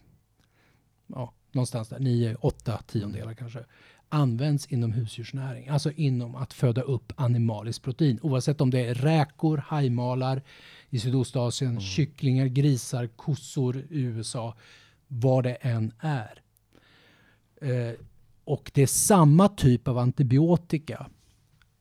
ja, 1.16 1.34
någonstans 1.52 1.90
där, 1.90 2.00
nio, 2.00 2.36
åtta 2.36 2.82
tiondelar 2.88 3.34
kanske, 3.34 3.64
används 4.10 4.68
inom 4.68 4.92
husdjursnäring. 4.92 5.68
Alltså 5.68 5.92
inom 5.92 6.36
att 6.36 6.54
föda 6.54 6.82
upp 6.82 7.14
animaliskt 7.16 7.84
protein. 7.84 8.20
Oavsett 8.22 8.62
om 8.62 8.70
det 8.70 8.86
är 8.86 8.94
räkor, 8.94 9.58
hajmalar 9.58 10.42
i 10.90 11.00
Sydostasien, 11.00 11.72
mm. 11.72 11.82
kycklingar, 11.82 12.46
grisar, 12.46 13.08
kossor 13.08 13.78
i 13.78 14.00
USA, 14.00 14.56
vad 15.08 15.44
det 15.44 15.54
än 15.54 15.94
är. 16.00 16.42
Eh, 17.62 17.94
och 18.44 18.72
det 18.74 18.82
är 18.82 18.88
samma 18.88 19.50
typ 19.50 19.88
av 19.88 19.98
antibiotika 19.98 21.10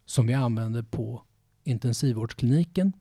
som 0.07 0.27
vi 0.27 0.35
använder 0.35 0.83
på 0.83 1.23
intensivvårdskliniken, 1.65 2.93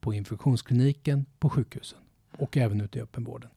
på 0.00 0.14
infektionskliniken, 0.14 1.26
på 1.38 1.50
sjukhusen 1.50 1.98
och 2.38 2.56
även 2.56 2.80
ute 2.80 2.98
i 2.98 3.02
öppenvården. 3.02 3.50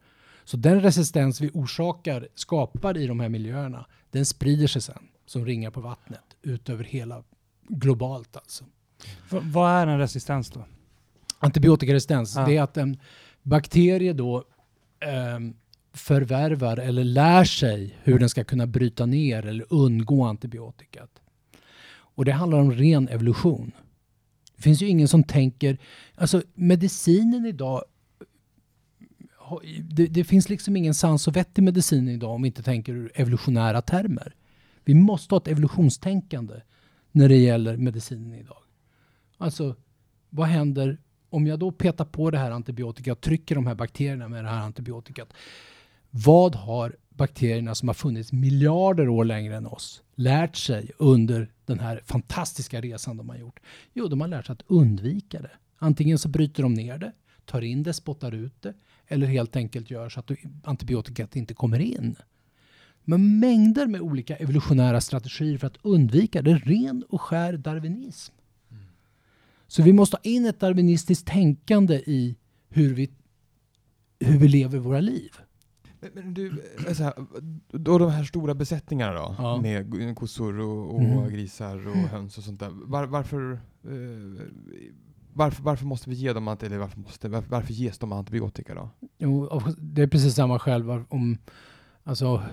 Så 0.45 0.57
den 0.57 0.81
resistens 0.81 1.41
vi 1.41 1.49
orsakar, 1.53 2.27
skapar 2.35 2.97
i 2.97 3.07
de 3.07 3.19
här 3.19 3.29
miljöerna, 3.29 3.85
den 4.11 4.25
sprider 4.25 4.67
sig 4.67 4.81
sen 4.81 5.07
som 5.25 5.45
ringar 5.45 5.71
på 5.71 5.81
vattnet 5.81 6.37
ut 6.41 6.69
över 6.69 6.83
hela 6.83 7.23
globalt 7.67 8.37
alltså. 8.37 8.63
V 9.29 9.39
vad 9.41 9.71
är 9.71 9.87
en 9.87 9.99
resistens 9.99 10.49
då? 10.49 10.65
Antibiotikaresistens, 11.39 12.35
ja. 12.35 12.45
det 12.45 12.57
är 12.57 12.61
att 12.61 12.77
en 12.77 12.99
bakterie 13.43 14.13
då 14.13 14.37
eh, 14.99 15.39
förvärvar 15.93 16.77
eller 16.77 17.03
lär 17.03 17.43
sig 17.43 17.97
hur 18.03 18.19
den 18.19 18.29
ska 18.29 18.43
kunna 18.43 18.67
bryta 18.67 19.05
ner 19.05 19.45
eller 19.45 19.65
undgå 19.69 20.23
antibiotikat. 20.23 21.09
Och 22.15 22.25
det 22.25 22.31
handlar 22.31 22.59
om 22.59 22.71
ren 22.71 23.07
evolution. 23.07 23.71
Det 24.55 24.61
finns 24.61 24.81
ju 24.81 24.87
ingen 24.87 25.07
som 25.07 25.23
tänker, 25.23 25.77
alltså 26.15 26.41
medicinen 26.53 27.45
idag 27.45 27.83
det, 29.83 30.07
det, 30.07 30.23
finns 30.23 30.49
liksom 30.49 30.75
ingen 30.75 30.93
sans 30.93 31.27
och 31.27 31.35
vett 31.35 31.59
i 31.59 31.61
medicinen 31.61 32.13
idag 32.13 32.31
om 32.31 32.41
vi 32.41 32.47
inte 32.47 32.63
tänker 32.63 32.93
ur 32.93 33.11
evolutionära 33.15 33.81
termer. 33.81 34.35
Vi 34.85 34.93
måste 34.93 35.35
ha 35.35 35.37
ett 35.37 35.47
evolutionstänkande 35.47 36.61
när 37.11 37.29
det 37.29 37.37
gäller 37.37 37.77
medicinen 37.77 38.33
idag. 38.33 38.57
Alltså, 39.37 39.75
vad 40.29 40.47
händer 40.47 40.97
om 41.29 41.47
jag 41.47 41.59
då 41.59 41.71
petar 41.71 42.05
på 42.05 42.31
det 42.31 42.37
här 42.37 42.51
antibiotikat, 42.51 43.21
trycker 43.21 43.55
de 43.55 43.67
här 43.67 43.75
bakterierna 43.75 44.27
med 44.27 44.43
det 44.43 44.49
här 44.49 44.61
antibiotikat. 44.61 45.33
Vad 46.09 46.55
har 46.55 46.95
bakterierna 47.09 47.75
som 47.75 47.89
har 47.89 47.93
funnits 47.93 48.31
miljarder 48.31 49.09
år 49.09 49.25
längre 49.25 49.55
än 49.55 49.67
oss 49.67 50.03
lärt 50.15 50.55
sig 50.55 50.91
under 50.97 51.51
den 51.65 51.79
här 51.79 52.01
fantastiska 52.05 52.81
resan 52.81 53.17
de 53.17 53.29
har 53.29 53.37
gjort? 53.37 53.59
Jo, 53.93 54.07
de 54.07 54.21
har 54.21 54.27
lärt 54.27 54.45
sig 54.45 54.53
att 54.53 54.63
undvika 54.67 55.41
det. 55.41 55.51
Antingen 55.77 56.17
så 56.17 56.29
bryter 56.29 56.63
de 56.63 56.73
ner 56.73 56.97
det, 56.97 57.11
tar 57.45 57.61
in 57.61 57.83
det, 57.83 57.93
spottar 57.93 58.31
ut 58.31 58.61
det 58.61 58.73
eller 59.07 59.27
helt 59.27 59.55
enkelt 59.55 59.91
gör 59.91 60.09
så 60.09 60.19
att 60.19 60.31
antibiotikat 60.63 61.35
inte 61.35 61.53
kommer 61.53 61.79
in. 61.79 62.15
Men 63.03 63.39
mängder 63.39 63.87
med 63.87 64.01
olika 64.01 64.35
evolutionära 64.35 65.01
strategier 65.01 65.57
för 65.57 65.67
att 65.67 65.77
undvika 65.81 66.41
det. 66.41 66.55
ren 66.55 67.03
och 67.09 67.21
skär 67.21 67.57
darwinism. 67.57 68.33
Så 69.67 69.83
vi 69.83 69.93
måste 69.93 70.17
ha 70.17 70.21
in 70.21 70.45
ett 70.45 70.59
darwinistiskt 70.59 71.27
tänkande 71.27 71.95
i 71.95 72.35
hur 72.69 72.93
vi, 72.93 73.11
hur 74.19 74.37
vi 74.37 74.47
lever 74.47 74.79
våra 74.79 74.99
liv. 74.99 75.31
Men, 76.13 76.33
du, 76.33 76.63
alltså, 76.87 77.27
då 77.67 77.97
de 77.97 78.11
här 78.11 78.23
stora 78.23 78.53
besättningarna 78.53 79.13
då, 79.13 79.35
ja. 79.37 79.61
med 79.61 80.15
kossor 80.15 80.59
och, 80.59 80.95
och 80.95 81.01
mm. 81.01 81.29
grisar 81.29 81.87
och 81.87 81.95
höns 81.95 82.37
och 82.37 82.43
sånt 82.43 82.59
där. 82.59 82.69
Var, 82.69 83.05
varför, 83.05 83.51
eh, 83.83 84.41
varför, 85.33 85.63
varför 85.63 85.85
måste 85.85 86.09
vi 86.09 86.15
ge 86.15 86.33
dem, 86.33 86.47
eller 86.47 86.77
varför, 86.77 86.99
måste, 86.99 87.29
varför, 87.29 87.49
varför 87.49 87.73
ges 87.73 87.97
de 87.97 88.11
antibiotika 88.11 88.75
då? 88.75 88.89
Jo, 89.17 89.61
det 89.77 90.01
är 90.01 90.07
precis 90.07 90.35
samma 90.35 90.59
skäl 90.59 90.89
om, 91.09 91.37
alltså, 92.03 92.43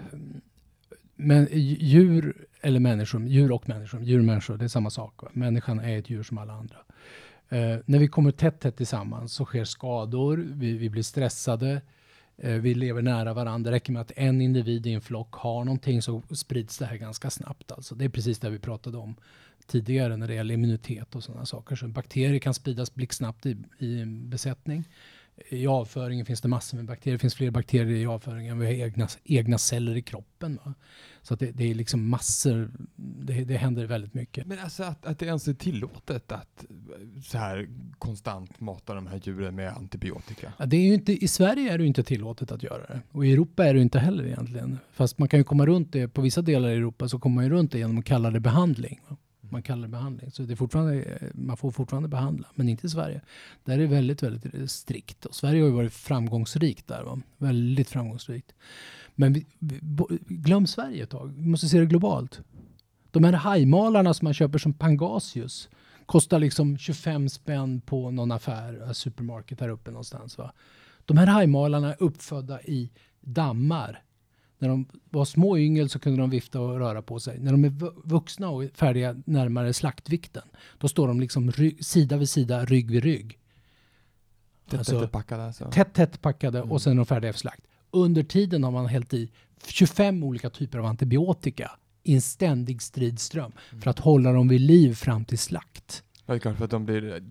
men 1.16 1.48
djur 1.52 2.46
eller 2.60 2.80
människor, 2.80 3.26
djur 3.26 3.52
och 3.52 3.68
människor, 3.68 4.02
djur 4.02 4.18
och 4.18 4.24
människor, 4.24 4.56
det 4.56 4.64
är 4.64 4.68
samma 4.68 4.90
sak. 4.90 5.20
Människan 5.32 5.80
är 5.80 5.98
ett 5.98 6.10
djur 6.10 6.22
som 6.22 6.38
alla 6.38 6.52
andra. 6.52 6.76
Eh, 7.48 7.78
när 7.86 7.98
vi 7.98 8.08
kommer 8.08 8.30
tätt, 8.30 8.60
tätt 8.60 8.76
tillsammans 8.76 9.32
så 9.32 9.44
sker 9.44 9.64
skador, 9.64 10.36
vi, 10.36 10.78
vi 10.78 10.90
blir 10.90 11.02
stressade, 11.02 11.82
eh, 12.36 12.52
vi 12.52 12.74
lever 12.74 13.02
nära 13.02 13.34
varandra. 13.34 13.70
Det 13.70 13.76
räcker 13.76 13.92
med 13.92 14.02
att 14.02 14.12
en 14.16 14.40
individ 14.40 14.86
i 14.86 14.92
en 14.92 15.00
flock 15.00 15.32
har 15.32 15.64
någonting 15.64 16.02
så 16.02 16.22
sprids 16.30 16.78
det 16.78 16.86
här 16.86 16.96
ganska 16.96 17.30
snabbt. 17.30 17.72
Alltså. 17.72 17.94
Det 17.94 18.04
är 18.04 18.08
precis 18.08 18.38
det 18.38 18.50
vi 18.50 18.58
pratade 18.58 18.98
om 18.98 19.16
tidigare 19.70 20.16
när 20.16 20.28
det 20.28 20.34
gäller 20.34 20.54
immunitet 20.54 21.14
och 21.14 21.24
sådana 21.24 21.46
saker. 21.46 21.76
Så 21.76 21.88
bakterier 21.88 22.38
kan 22.38 22.54
spridas 22.54 22.94
blixtsnabbt 22.94 23.46
i, 23.46 23.56
i 23.78 24.00
en 24.00 24.30
besättning. 24.30 24.84
I 25.48 25.66
avföringen 25.66 26.26
finns 26.26 26.40
det 26.40 26.48
massor 26.48 26.76
med 26.76 26.86
bakterier. 26.86 27.14
Det 27.14 27.18
finns 27.18 27.34
fler 27.34 27.50
bakterier 27.50 27.96
i 27.96 28.06
avföringen 28.06 28.52
än 28.52 28.58
vi 28.58 28.66
har 28.66 28.72
egna, 28.72 29.08
egna 29.24 29.58
celler 29.58 29.96
i 29.96 30.02
kroppen. 30.02 30.58
Va? 30.64 30.74
Så 31.22 31.34
det, 31.34 31.50
det, 31.50 31.70
är 31.70 31.74
liksom 31.74 32.08
massor, 32.08 32.70
det, 32.96 33.44
det 33.44 33.56
händer 33.56 33.86
väldigt 33.86 34.14
mycket. 34.14 34.46
Men 34.46 34.58
alltså 34.58 34.82
att, 34.82 35.06
att 35.06 35.18
det 35.18 35.26
ens 35.26 35.48
är 35.48 35.54
tillåtet 35.54 36.32
att 36.32 36.64
så 37.24 37.38
här 37.38 37.68
konstant 37.98 38.60
mata 38.60 38.94
de 38.94 39.06
här 39.06 39.20
djuren 39.24 39.54
med 39.54 39.72
antibiotika? 39.72 40.52
Ja, 40.58 40.66
det 40.66 40.76
är 40.76 40.86
ju 40.86 40.94
inte, 40.94 41.24
I 41.24 41.28
Sverige 41.28 41.72
är 41.72 41.78
det 41.78 41.86
inte 41.86 42.02
tillåtet 42.02 42.52
att 42.52 42.62
göra 42.62 42.86
det. 42.86 43.00
Och 43.12 43.26
i 43.26 43.32
Europa 43.32 43.66
är 43.66 43.74
det 43.74 43.80
inte 43.80 43.98
heller 43.98 44.24
egentligen. 44.24 44.78
Fast 44.92 45.18
man 45.18 45.28
kan 45.28 45.40
ju 45.40 45.44
komma 45.44 45.66
runt 45.66 45.92
det, 45.92 46.08
på 46.08 46.20
vissa 46.20 46.42
delar 46.42 46.68
i 46.68 46.72
Europa 46.72 47.08
så 47.08 47.18
kommer 47.18 47.34
man 47.34 47.44
ju 47.44 47.50
runt 47.50 47.72
det 47.72 47.78
genom 47.78 47.98
att 47.98 48.04
kalla 48.04 48.30
det 48.30 48.40
behandling. 48.40 49.00
Va? 49.08 49.16
Man 49.50 49.62
kallar 49.62 49.82
det 49.82 49.88
behandling. 49.88 50.30
Så 50.30 50.42
det 50.42 50.54
är 50.54 50.56
fortfarande, 50.56 51.02
eh, 51.02 51.28
man 51.34 51.56
får 51.56 51.70
fortfarande 51.70 52.08
behandla, 52.08 52.48
men 52.54 52.68
inte 52.68 52.86
i 52.86 52.90
Sverige. 52.90 53.20
Där 53.64 53.74
är 53.74 53.78
det 53.78 53.86
väldigt, 53.86 54.22
väldigt 54.22 54.70
strikt. 54.70 55.26
Och 55.26 55.34
Sverige 55.34 55.62
har 55.62 55.68
ju 55.68 55.74
varit 55.74 55.92
framgångsrikt 55.92 56.88
där. 56.88 57.02
Va? 57.02 57.20
Väldigt 57.38 57.88
framgångsrikt. 57.88 58.52
Men 59.14 59.32
vi, 59.32 59.46
vi, 59.58 59.80
glöm 60.28 60.66
Sverige 60.66 61.02
ett 61.02 61.10
tag. 61.10 61.32
Vi 61.36 61.46
måste 61.46 61.68
se 61.68 61.78
det 61.78 61.86
globalt. 61.86 62.40
De 63.10 63.24
här 63.24 63.32
hajmalarna 63.32 64.14
som 64.14 64.26
man 64.26 64.34
köper 64.34 64.58
som 64.58 64.72
Pangasius 64.72 65.68
kostar 66.06 66.38
liksom 66.38 66.78
25 66.78 67.28
spänn 67.28 67.80
på 67.80 68.10
någon 68.10 68.32
affär, 68.32 68.82
eh, 68.82 68.92
supermarket 68.92 69.60
här 69.60 69.68
uppe 69.68 69.90
någonstans. 69.90 70.38
Va? 70.38 70.52
De 71.04 71.18
här 71.18 71.26
hajmalarna 71.26 71.88
är 71.88 72.02
uppfödda 72.02 72.62
i 72.62 72.90
dammar 73.20 74.02
när 74.60 74.68
de 74.68 74.86
var 75.10 75.24
små 75.24 75.58
yngel 75.58 75.88
så 75.88 75.98
kunde 75.98 76.20
de 76.20 76.30
vifta 76.30 76.60
och 76.60 76.78
röra 76.78 77.02
på 77.02 77.20
sig. 77.20 77.38
När 77.38 77.52
de 77.52 77.64
är 77.64 77.72
vuxna 78.08 78.48
och 78.48 78.64
färdiga 78.74 79.16
närmare 79.24 79.72
slaktvikten, 79.72 80.42
då 80.78 80.88
står 80.88 81.08
de 81.08 81.20
liksom 81.20 81.52
sida 81.80 82.16
vid 82.16 82.28
sida, 82.28 82.64
rygg 82.64 82.90
vid 82.90 83.02
rygg. 83.02 83.38
Tätt, 84.70 84.78
alltså, 84.78 85.00
tätt 85.00 85.12
packade 85.12 85.44
alltså? 85.44 85.70
Tätt, 85.70 85.94
tätt 85.94 86.22
packade 86.22 86.58
mm. 86.58 86.72
och 86.72 86.82
sen 86.82 86.92
är 86.92 86.96
de 86.96 87.06
färdiga 87.06 87.32
för 87.32 87.40
slakt. 87.40 87.62
Under 87.90 88.22
tiden 88.22 88.64
har 88.64 88.70
man 88.70 88.86
hällt 88.86 89.14
i 89.14 89.30
25 89.66 90.24
olika 90.24 90.50
typer 90.50 90.78
av 90.78 90.84
antibiotika 90.84 91.70
i 92.02 92.14
en 92.14 92.22
ständig 92.22 92.82
stridström 92.82 93.52
mm. 93.70 93.82
för 93.82 93.90
att 93.90 93.98
hålla 93.98 94.32
dem 94.32 94.48
vid 94.48 94.60
liv 94.60 94.94
fram 94.94 95.24
till 95.24 95.38
slakt. 95.38 96.02
Ja, 96.30 96.34
det 96.34 96.38
är 96.38 96.40
klart, 96.40 96.56
för 96.56 96.64
att 96.64 96.70
de 96.70 96.84
blir, 96.84 97.22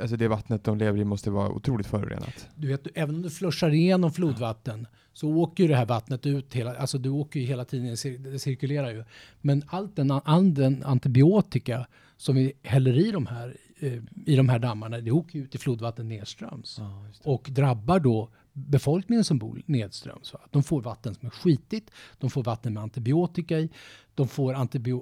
alltså 0.00 0.16
det 0.16 0.28
vattnet 0.28 0.64
de 0.64 0.78
lever 0.78 1.00
i 1.00 1.04
måste 1.04 1.30
vara 1.30 1.48
otroligt 1.50 1.86
förorenat. 1.86 2.48
Du 2.54 2.68
vet, 2.68 2.86
även 2.94 3.14
om 3.14 3.22
du 3.22 3.30
flushar 3.30 3.70
igenom 3.70 4.12
flodvatten 4.12 4.86
så 5.12 5.28
åker 5.28 5.64
ju 5.64 5.68
det 5.68 5.76
här 5.76 5.86
vattnet 5.86 6.26
ut 6.26 6.54
hela, 6.54 6.76
alltså 6.76 6.98
du 6.98 7.08
åker 7.08 7.40
ju 7.40 7.46
hela 7.46 7.64
tiden, 7.64 7.96
det 8.32 8.38
cirkulerar 8.38 8.90
ju. 8.90 9.04
Men 9.40 9.62
allt 9.66 9.96
den, 9.96 10.10
all 10.10 10.54
den 10.54 10.82
antibiotika 10.84 11.86
som 12.16 12.36
vi 12.36 12.52
häller 12.62 12.98
i 12.98 13.10
de 13.10 13.26
här, 13.26 13.56
eh, 13.78 14.02
i 14.26 14.36
de 14.36 14.48
här 14.48 14.58
dammarna, 14.58 15.00
det 15.00 15.10
åker 15.10 15.38
ut 15.38 15.54
i 15.54 15.58
flodvatten 15.58 16.08
nedströms. 16.08 16.76
Ja, 16.78 17.06
och 17.24 17.48
drabbar 17.50 18.00
då 18.00 18.30
befolkningen 18.56 19.24
som 19.24 19.38
bor 19.38 19.62
nedströms. 19.66 20.32
Va? 20.32 20.40
De 20.50 20.62
får 20.62 20.80
vatten 20.80 21.14
som 21.14 21.26
är 21.26 21.30
skitigt, 21.30 21.90
de 22.18 22.30
får 22.30 22.44
vatten 22.44 22.74
med 22.74 22.82
antibiotika 22.82 23.58
i, 23.58 23.70
de 24.14 24.28
får 24.28 24.54
antibio 24.54 24.92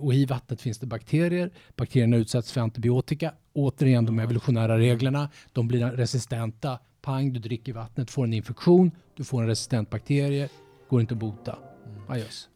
och 0.00 0.14
i 0.14 0.26
vattnet 0.26 0.60
finns 0.60 0.78
det 0.78 0.86
bakterier. 0.86 1.50
Bakterierna 1.76 2.16
utsätts 2.16 2.52
för 2.52 2.60
antibiotika. 2.60 3.34
Återigen 3.52 4.04
de 4.04 4.18
evolutionära 4.18 4.78
reglerna. 4.78 5.30
De 5.52 5.68
blir 5.68 5.86
resistenta. 5.86 6.78
Pang, 7.02 7.32
du 7.32 7.40
dricker 7.40 7.72
vattnet, 7.72 8.10
får 8.10 8.24
en 8.24 8.32
infektion, 8.32 8.90
du 9.16 9.24
får 9.24 9.42
en 9.42 9.48
resistent 9.48 9.90
bakterie, 9.90 10.48
går 10.88 11.00
inte 11.00 11.14
att 11.14 11.20
bota. 11.20 11.58
Mm. 11.86 12.10
Adjöss. 12.10 12.48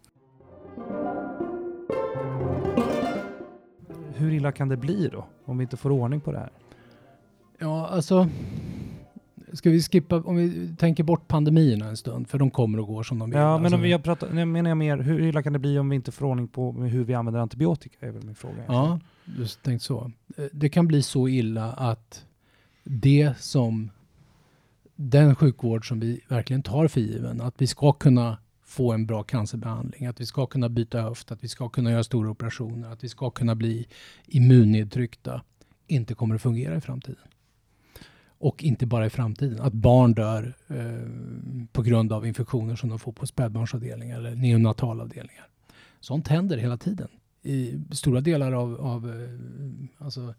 Hur 4.14 4.32
illa 4.32 4.52
kan 4.52 4.68
det 4.68 4.76
bli 4.76 5.08
då, 5.08 5.26
om 5.44 5.58
vi 5.58 5.62
inte 5.62 5.76
får 5.76 5.90
ordning 5.90 6.20
på 6.20 6.32
det 6.32 6.38
här? 6.38 6.50
Ja, 7.58 7.88
alltså 7.88 8.28
Ska 9.52 9.70
vi 9.70 9.82
skippa, 9.82 10.16
om 10.16 10.36
vi 10.36 10.76
tänker 10.76 11.04
bort 11.04 11.28
pandemierna 11.28 11.88
en 11.88 11.96
stund, 11.96 12.28
för 12.28 12.38
de 12.38 12.50
kommer 12.50 12.80
och 12.80 12.86
går 12.86 13.02
som 13.02 13.18
de 13.18 13.30
vill. 13.30 13.38
Ja, 13.38 13.56
men 13.56 13.64
alltså, 13.64 13.76
om 13.76 13.82
vi 13.82 13.98
pratar, 13.98 14.32
nu 14.32 14.44
menar 14.44 14.70
jag 14.70 14.76
mer, 14.76 14.98
hur 14.98 15.20
illa 15.20 15.42
kan 15.42 15.52
det 15.52 15.58
bli 15.58 15.78
om 15.78 15.88
vi 15.88 15.96
inte 15.96 16.12
får 16.12 16.26
ordning 16.26 16.48
på 16.48 16.72
hur 16.72 17.04
vi 17.04 17.14
använder 17.14 17.40
antibiotika? 17.40 18.06
är 18.06 18.10
väl 18.10 18.24
min 18.24 18.34
fråga. 18.34 18.64
Ja, 18.68 19.00
just 19.38 19.62
tänkt 19.62 19.82
så. 19.82 20.12
Eh, 20.36 20.44
det 20.52 20.68
kan 20.68 20.86
bli 20.86 21.02
så 21.02 21.28
illa 21.28 21.72
att 21.72 22.24
det 22.84 23.34
som 23.38 23.90
den 24.96 25.34
sjukvård 25.34 25.88
som 25.88 26.00
vi 26.00 26.20
verkligen 26.28 26.62
tar 26.62 26.88
för 26.88 27.00
given, 27.00 27.40
att 27.40 27.54
vi 27.58 27.66
ska 27.66 27.92
kunna 27.92 28.38
få 28.64 28.92
en 28.92 29.06
bra 29.06 29.22
cancerbehandling, 29.22 30.06
att 30.06 30.20
vi 30.20 30.26
ska 30.26 30.46
kunna 30.46 30.68
byta 30.68 31.00
höft, 31.00 31.30
att 31.30 31.44
vi 31.44 31.48
ska 31.48 31.68
kunna 31.68 31.90
göra 31.90 32.04
stora 32.04 32.30
operationer, 32.30 32.92
att 32.92 33.04
vi 33.04 33.08
ska 33.08 33.30
kunna 33.30 33.54
bli 33.54 33.86
immunnedtryckta, 34.26 35.42
inte 35.86 36.14
kommer 36.14 36.34
att 36.34 36.42
fungera 36.42 36.76
i 36.76 36.80
framtiden. 36.80 37.22
Och 38.38 38.64
inte 38.64 38.86
bara 38.86 39.06
i 39.06 39.10
framtiden. 39.10 39.60
Att 39.60 39.72
barn 39.72 40.14
dör 40.14 40.54
eh, 40.68 41.08
på 41.72 41.82
grund 41.82 42.12
av 42.12 42.26
infektioner 42.26 42.76
som 42.76 42.88
de 42.88 42.98
får 42.98 43.12
på 43.12 43.26
spädbarnsavdelningar 43.26 44.18
eller 44.18 44.34
neonatalavdelningar. 44.34 45.48
Sånt 46.00 46.28
händer 46.28 46.56
hela 46.56 46.76
tiden. 46.76 47.08
I 47.42 47.80
stora 47.90 48.20
delar 48.20 48.52
av, 48.52 48.80
av 48.80 49.10
eh, 49.10 50.04
alltså, 50.04 50.34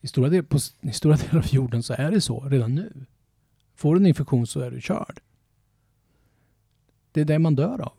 i 0.00 0.06
stora, 0.06 0.28
del, 0.28 0.44
på, 0.44 0.58
i 0.80 0.92
stora 0.92 1.16
delar 1.30 1.38
av 1.38 1.46
jorden 1.54 1.82
så 1.82 1.94
är 1.98 2.10
det 2.10 2.20
så 2.20 2.40
redan 2.40 2.74
nu. 2.74 3.06
Får 3.74 3.94
du 3.94 4.00
en 4.00 4.06
infektion 4.06 4.46
så 4.46 4.60
är 4.60 4.70
du 4.70 4.80
körd. 4.80 5.20
Det 7.12 7.20
är 7.20 7.24
det 7.24 7.38
man 7.38 7.54
dör 7.54 7.80
av. 7.80 7.92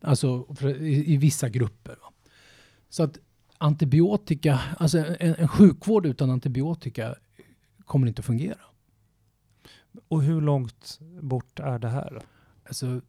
Alltså 0.00 0.46
i, 0.80 1.14
i 1.14 1.16
vissa 1.16 1.48
grupper. 1.48 1.96
Va? 2.02 2.12
Så 2.88 3.02
att 3.02 3.18
antibiotika, 3.58 4.60
alltså 4.78 4.98
en, 4.98 5.34
en 5.38 5.48
sjukvård 5.48 6.06
utan 6.06 6.30
antibiotika 6.30 7.14
kommer 7.84 8.06
inte 8.06 8.20
att 8.20 8.26
fungera. 8.26 8.58
Och 10.08 10.22
hur 10.22 10.40
långt 10.40 10.98
bort 11.20 11.60
är 11.60 11.78
det 11.78 11.88
här? 11.88 12.22
Alltså, 12.64 13.00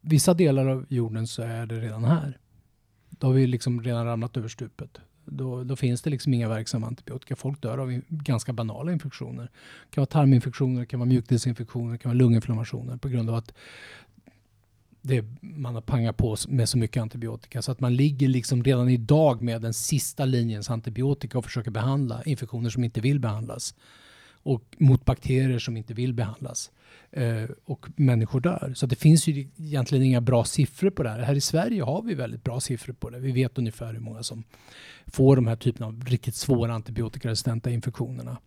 vissa 0.00 0.34
delar 0.34 0.66
av 0.66 0.86
jorden 0.88 1.26
så 1.26 1.42
är 1.42 1.66
det 1.66 1.80
redan 1.80 2.04
här. 2.04 2.38
Då 3.10 3.26
har 3.26 3.34
vi 3.34 3.46
liksom 3.46 3.82
redan 3.82 4.06
ramlat 4.06 4.36
över 4.36 4.48
stupet. 4.48 5.00
Då, 5.24 5.64
då, 5.64 5.76
finns 5.76 6.02
det 6.02 6.10
liksom 6.10 6.34
inga 6.34 6.48
verksamma 6.48 6.86
antibiotika. 6.86 7.36
Folk 7.36 7.62
dör 7.62 7.78
av 7.78 8.00
ganska 8.08 8.52
banala 8.52 8.92
infektioner. 8.92 9.42
Det 9.42 9.90
kan 9.90 10.00
vara 10.02 10.06
tarminfektioner, 10.06 10.80
det 10.80 10.86
kan 10.86 11.00
vara 11.00 11.08
mjukdelsinfektioner, 11.08 11.92
det 11.92 11.98
kan 11.98 12.10
vara 12.10 12.18
lunginflammationer 12.18 12.96
på 12.96 13.08
grund 13.08 13.30
av 13.30 13.36
att 13.36 13.52
det, 15.02 15.24
man 15.40 15.74
har 15.74 15.82
pangat 15.82 16.16
på 16.16 16.36
med 16.48 16.68
så 16.68 16.78
mycket 16.78 17.00
antibiotika. 17.00 17.62
Så 17.62 17.72
att 17.72 17.80
man 17.80 17.96
ligger 17.96 18.28
liksom 18.28 18.64
redan 18.64 18.88
idag 18.88 19.42
med 19.42 19.62
den 19.62 19.74
sista 19.74 20.24
linjens 20.24 20.70
antibiotika 20.70 21.38
och 21.38 21.44
försöker 21.44 21.70
behandla 21.70 22.22
infektioner 22.22 22.70
som 22.70 22.84
inte 22.84 23.00
vill 23.00 23.20
behandlas 23.20 23.74
och 24.46 24.62
mot 24.78 25.04
bakterier 25.04 25.58
som 25.58 25.76
inte 25.76 25.94
vill 25.94 26.14
behandlas. 26.14 26.70
Eh, 27.10 27.44
och 27.64 27.86
människor 27.96 28.40
dör. 28.40 28.72
Så 28.74 28.86
det 28.86 28.96
finns 28.96 29.26
ju 29.26 29.48
egentligen 29.56 30.04
inga 30.04 30.20
bra 30.20 30.44
siffror 30.44 30.90
på 30.90 31.02
det 31.02 31.08
här. 31.08 31.18
Här 31.18 31.34
i 31.34 31.40
Sverige 31.40 31.82
har 31.82 32.02
vi 32.02 32.14
väldigt 32.14 32.44
bra 32.44 32.60
siffror 32.60 32.92
på 32.92 33.10
det. 33.10 33.18
Vi 33.18 33.32
vet 33.32 33.58
ungefär 33.58 33.92
hur 33.92 34.00
många 34.00 34.22
som 34.22 34.44
får 35.06 35.36
de 35.36 35.46
här 35.46 35.56
typerna 35.56 35.86
av 35.86 36.04
riktigt 36.06 36.34
svåra 36.34 36.74
antibiotikaresistenta 36.74 37.70
infektionerna. 37.70 38.38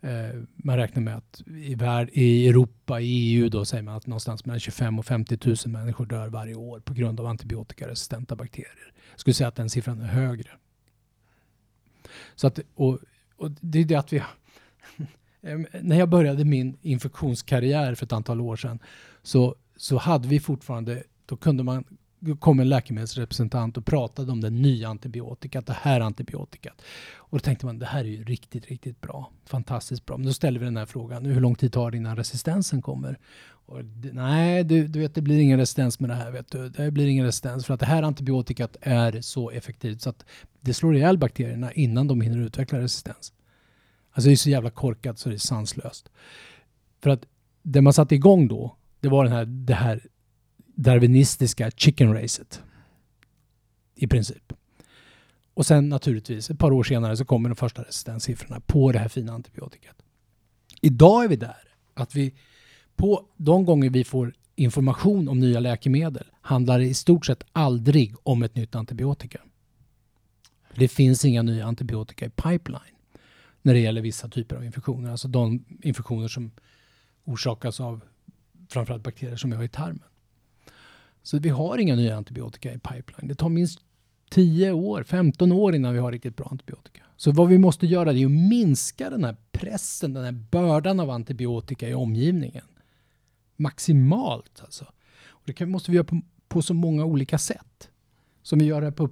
Eh, 0.00 0.42
man 0.54 0.76
räknar 0.76 1.02
med 1.02 1.16
att 1.16 1.42
i, 1.46 1.74
värld, 1.74 2.10
i 2.12 2.48
Europa, 2.48 3.00
i 3.00 3.06
EU 3.06 3.48
då 3.48 3.64
säger 3.64 3.82
man 3.82 3.96
att 3.96 4.06
någonstans 4.06 4.44
mellan 4.44 4.60
25 4.60 4.98
och 4.98 5.06
50 5.06 5.38
000 5.44 5.56
människor 5.66 6.06
dör 6.06 6.28
varje 6.28 6.54
år 6.54 6.80
på 6.80 6.94
grund 6.94 7.20
av 7.20 7.26
antibiotikaresistenta 7.26 8.36
bakterier. 8.36 8.92
Jag 9.10 9.20
skulle 9.20 9.34
säga 9.34 9.48
att 9.48 9.56
den 9.56 9.70
siffran 9.70 10.00
är 10.00 10.06
högre. 10.06 10.50
Så 12.34 12.46
att, 12.46 12.60
och, 12.74 12.98
och 13.36 13.50
det 13.50 13.78
är 13.78 13.84
det 13.84 13.94
att 13.94 14.12
vi 14.12 14.22
Ehm, 15.42 15.66
när 15.82 15.98
jag 15.98 16.08
började 16.08 16.44
min 16.44 16.76
infektionskarriär 16.82 17.94
för 17.94 18.06
ett 18.06 18.12
antal 18.12 18.40
år 18.40 18.56
sedan 18.56 18.78
så, 19.22 19.54
så 19.76 19.96
hade 19.96 20.28
vi 20.28 20.40
fortfarande, 20.40 21.02
då 21.26 21.36
kunde 21.36 21.62
man 21.62 21.84
kom 22.38 22.60
en 22.60 22.68
läkemedelsrepresentant 22.68 23.76
och 23.76 23.86
pratade 23.86 24.32
om 24.32 24.40
den 24.40 24.62
nya 24.62 24.88
antibiotikat, 24.88 25.66
det 25.66 25.76
här 25.80 26.00
antibiotikat. 26.00 26.82
Och 27.16 27.38
då 27.38 27.42
tänkte 27.42 27.66
man, 27.66 27.78
det 27.78 27.86
här 27.86 28.00
är 28.00 28.08
ju 28.08 28.24
riktigt, 28.24 28.66
riktigt 28.66 29.00
bra. 29.00 29.30
Fantastiskt 29.44 30.06
bra. 30.06 30.16
Men 30.16 30.26
då 30.26 30.32
ställer 30.32 30.60
vi 30.60 30.64
den 30.64 30.76
här 30.76 30.86
frågan, 30.86 31.24
hur 31.24 31.40
lång 31.40 31.54
tid 31.54 31.72
tar 31.72 31.90
det 31.90 31.96
innan 31.96 32.16
resistensen 32.16 32.82
kommer? 32.82 33.18
Och 33.66 33.84
det, 33.84 34.12
nej, 34.12 34.64
du, 34.64 34.86
du, 34.88 35.00
vet, 35.00 35.14
det 35.14 35.22
blir 35.22 35.38
ingen 35.38 35.58
resistens 35.58 36.00
med 36.00 36.10
det 36.10 36.14
här. 36.14 36.30
Vet 36.30 36.50
du. 36.50 36.68
Det 36.68 36.90
blir 36.90 37.06
ingen 37.06 37.24
resistens 37.24 37.66
för 37.66 37.74
att 37.74 37.80
det 37.80 37.86
här 37.86 38.02
antibiotikat 38.02 38.76
är 38.80 39.20
så 39.20 39.50
effektivt 39.50 40.02
så 40.02 40.10
att 40.10 40.24
det 40.60 40.74
slår 40.74 40.96
ihjäl 40.96 41.18
bakterierna 41.18 41.72
innan 41.72 42.06
de 42.08 42.20
hinner 42.20 42.38
utveckla 42.38 42.78
resistens. 42.78 43.32
Alltså 44.12 44.28
det 44.28 44.34
är 44.34 44.36
så 44.36 44.50
jävla 44.50 44.70
korkat 44.70 45.18
så 45.18 45.28
det 45.28 45.34
är 45.34 45.38
sanslöst. 45.38 46.08
För 47.00 47.10
att 47.10 47.26
det 47.62 47.80
man 47.80 47.92
satte 47.92 48.14
igång 48.14 48.48
då, 48.48 48.76
det 49.00 49.08
var 49.08 49.24
den 49.24 49.32
här, 49.32 49.44
det 49.44 49.74
här 49.74 50.06
darwinistiska 50.74 51.70
chicken 51.70 52.14
racet. 52.14 52.62
I 53.94 54.06
princip. 54.06 54.52
Och 55.54 55.66
sen 55.66 55.88
naturligtvis, 55.88 56.50
ett 56.50 56.58
par 56.58 56.72
år 56.72 56.82
senare 56.82 57.16
så 57.16 57.24
kommer 57.24 57.48
de 57.48 57.56
första 57.56 57.82
resistenssiffrorna 57.82 58.60
på 58.60 58.92
det 58.92 58.98
här 58.98 59.08
fina 59.08 59.32
antibiotikat. 59.32 59.96
Idag 60.80 61.24
är 61.24 61.28
vi 61.28 61.36
där 61.36 61.74
att 61.94 62.14
vi 62.14 62.34
på 62.96 63.26
de 63.36 63.64
gånger 63.64 63.90
vi 63.90 64.04
får 64.04 64.34
information 64.56 65.28
om 65.28 65.40
nya 65.40 65.60
läkemedel 65.60 66.26
handlar 66.40 66.78
det 66.78 66.84
i 66.84 66.94
stort 66.94 67.26
sett 67.26 67.44
aldrig 67.52 68.14
om 68.22 68.42
ett 68.42 68.54
nytt 68.54 68.74
antibiotika. 68.74 69.40
Det 70.74 70.88
finns 70.88 71.24
inga 71.24 71.42
nya 71.42 71.66
antibiotika 71.66 72.26
i 72.26 72.30
pipeline 72.30 72.97
när 73.68 73.74
det 73.74 73.80
gäller 73.80 74.00
vissa 74.00 74.28
typer 74.28 74.56
av 74.56 74.64
infektioner. 74.64 75.10
Alltså 75.10 75.28
de 75.28 75.64
infektioner 75.82 76.28
som 76.28 76.50
orsakas 77.24 77.80
av 77.80 78.00
framförallt 78.68 79.02
bakterier 79.02 79.36
som 79.36 79.50
vi 79.50 79.56
har 79.56 79.64
i 79.64 79.68
tarmen. 79.68 80.02
Så 81.22 81.38
vi 81.38 81.48
har 81.48 81.78
inga 81.78 81.96
nya 81.96 82.16
antibiotika 82.16 82.72
i 82.72 82.78
pipeline. 82.78 83.28
Det 83.28 83.34
tar 83.34 83.48
minst 83.48 83.80
10 84.30 84.72
år, 84.72 85.02
15 85.02 85.52
år 85.52 85.74
innan 85.74 85.92
vi 85.92 85.98
har 85.98 86.12
riktigt 86.12 86.36
bra 86.36 86.48
antibiotika. 86.50 87.02
Så 87.16 87.32
vad 87.32 87.48
vi 87.48 87.58
måste 87.58 87.86
göra 87.86 88.12
är 88.12 88.24
att 88.24 88.30
minska 88.30 89.10
den 89.10 89.24
här 89.24 89.36
pressen, 89.52 90.14
den 90.14 90.24
här 90.24 90.32
bördan 90.32 91.00
av 91.00 91.10
antibiotika 91.10 91.88
i 91.88 91.94
omgivningen. 91.94 92.64
Maximalt 93.56 94.60
alltså. 94.60 94.84
Och 95.28 95.42
det 95.44 95.52
kan, 95.52 95.70
måste 95.70 95.90
vi 95.90 95.96
göra 95.96 96.06
på, 96.06 96.20
på 96.48 96.62
så 96.62 96.74
många 96.74 97.04
olika 97.04 97.38
sätt. 97.38 97.90
Som 98.42 98.58
vi 98.58 98.64
gör 98.64 98.82
här 98.82 98.90
på, 98.90 99.08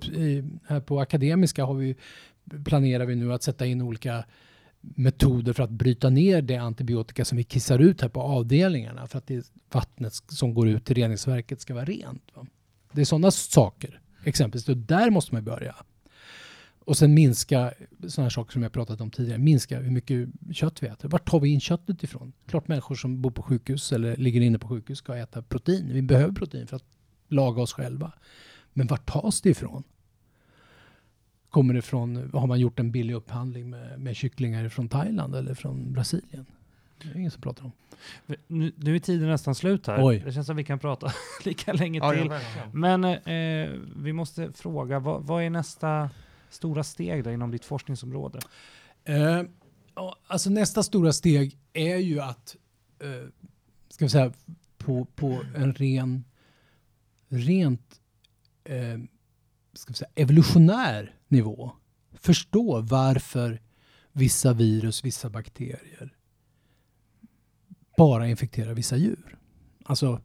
här 0.67 0.81
på 0.81 1.01
Akademiska 1.01 1.65
har 1.65 1.75
vi 1.75 1.97
planerar 2.65 3.07
vi 3.07 3.17
nu 3.17 3.33
att 3.33 3.43
sätta 3.43 3.67
in 3.67 3.83
olika 3.83 4.25
metoder 4.81 5.53
för 5.53 5.63
att 5.63 5.71
bryta 5.71 6.11
ner 6.11 6.43
det 6.43 6.57
antibiotika 6.57 7.25
som 7.25 7.39
vi 7.39 7.45
kissar 7.45 7.79
ut 7.79 8.01
här 8.01 8.09
på 8.09 8.23
avdelningarna 8.23 9.07
för 9.07 9.19
att 9.19 9.27
det 9.27 9.53
vattnet 9.73 10.15
som 10.15 10.55
går 10.55 10.69
ut 10.69 10.85
till 10.85 10.97
reningsverket 10.97 11.61
ska 11.61 11.75
vara 11.75 11.85
rent. 11.85 12.31
Va? 12.35 12.47
Det 12.93 13.01
är 13.01 13.05
sådana 13.05 13.31
saker, 13.31 14.01
exempelvis. 14.25 14.69
Och 14.69 14.77
där 14.77 15.11
måste 15.11 15.35
man 15.35 15.45
börja. 15.45 15.75
Och 16.79 16.97
sen 16.97 17.15
minska 17.15 17.73
sådana 18.09 18.31
saker 18.31 18.53
som 18.53 18.63
jag 18.63 18.73
pratat 18.73 19.01
om 19.01 19.11
tidigare. 19.11 19.39
Minska 19.39 19.81
hur 19.81 19.91
mycket 19.91 20.29
kött 20.53 20.83
vi 20.83 20.87
äter. 20.87 21.09
Var 21.09 21.19
tar 21.19 21.41
vi 21.41 21.49
in 21.49 21.61
köttet 21.61 22.03
ifrån? 22.03 22.33
Klart 22.47 22.69
människor 22.69 22.95
som 22.95 23.23
bor 23.23 23.31
på 23.31 23.43
sjukhus 23.43 23.93
eller 23.93 24.17
ligger 24.17 24.41
inne 24.41 24.59
på 24.59 24.69
sjukhus 24.69 24.99
ska 24.99 25.17
äta 25.17 25.43
protein. 25.43 25.93
Vi 25.93 26.03
behöver 26.03 26.35
protein 26.35 26.67
för 26.67 26.77
att 26.77 26.85
laga 27.29 27.63
oss 27.63 27.73
själva. 27.73 28.13
Men 28.73 28.87
var 28.87 28.97
tas 28.97 29.41
det 29.41 29.51
ifrån? 29.51 29.83
Kommer 31.51 31.75
det 31.75 31.83
från, 31.83 32.31
har 32.33 32.47
man 32.47 32.61
gjort 32.61 32.81
en 32.81 32.91
billig 32.91 33.15
upphandling 33.15 33.71
med, 33.71 34.01
med 34.01 34.17
kycklingar 34.17 34.69
från 34.69 34.89
Thailand 34.89 35.35
eller 35.35 35.55
från 35.55 35.93
Brasilien? 35.93 36.47
Det 37.03 37.09
är 37.09 37.17
ingen 37.17 37.31
som 37.31 37.43
pratar 37.43 37.65
om. 37.65 37.73
Nu, 38.47 38.73
nu 38.77 38.95
är 38.95 38.99
tiden 38.99 39.29
nästan 39.29 39.55
slut 39.55 39.87
här. 39.87 40.07
Oj. 40.07 40.23
Det 40.25 40.33
känns 40.33 40.47
som 40.47 40.57
vi 40.57 40.65
kan 40.65 40.79
prata 40.79 41.13
lika 41.45 41.73
länge 41.73 41.99
ja, 41.99 42.13
till. 42.13 42.31
Men 42.73 43.05
eh, 43.05 43.71
vi 43.97 44.13
måste 44.13 44.53
fråga, 44.53 44.99
vad, 44.99 45.23
vad, 45.23 45.43
är 45.43 45.51
nästa 45.51 46.11
stora 46.51 46.85
steg 46.85 47.25
då 47.25 47.31
inom 47.31 47.51
ditt 47.51 47.65
forskningsområde? 47.65 48.39
Eh, 49.05 49.43
alltså 50.27 50.51
nästa 50.51 50.83
stora 50.83 51.13
steg 51.13 51.59
är 51.73 51.97
ju 51.97 52.21
att, 52.21 52.57
eh, 52.99 53.29
ska 53.89 54.05
vi 54.05 54.09
säga, 54.09 54.33
på, 54.79 55.05
på 55.05 55.43
en 55.57 55.75
ren, 55.75 56.25
rent 57.29 58.01
eh, 58.65 58.99
ska 59.73 59.93
vi 59.93 59.95
säga, 59.95 60.11
evolutionär 60.15 61.16
nivå 61.29 61.73
förstå 62.21 62.81
varför 62.81 63.61
vissa 64.13 64.53
virus, 64.53 65.05
vissa 65.05 65.31
bakterier 65.31 66.17
bara 67.97 68.29
infekterar 68.29 68.75
vissa 68.75 68.97
djur. 68.97 69.39
Alltså, 69.85 70.21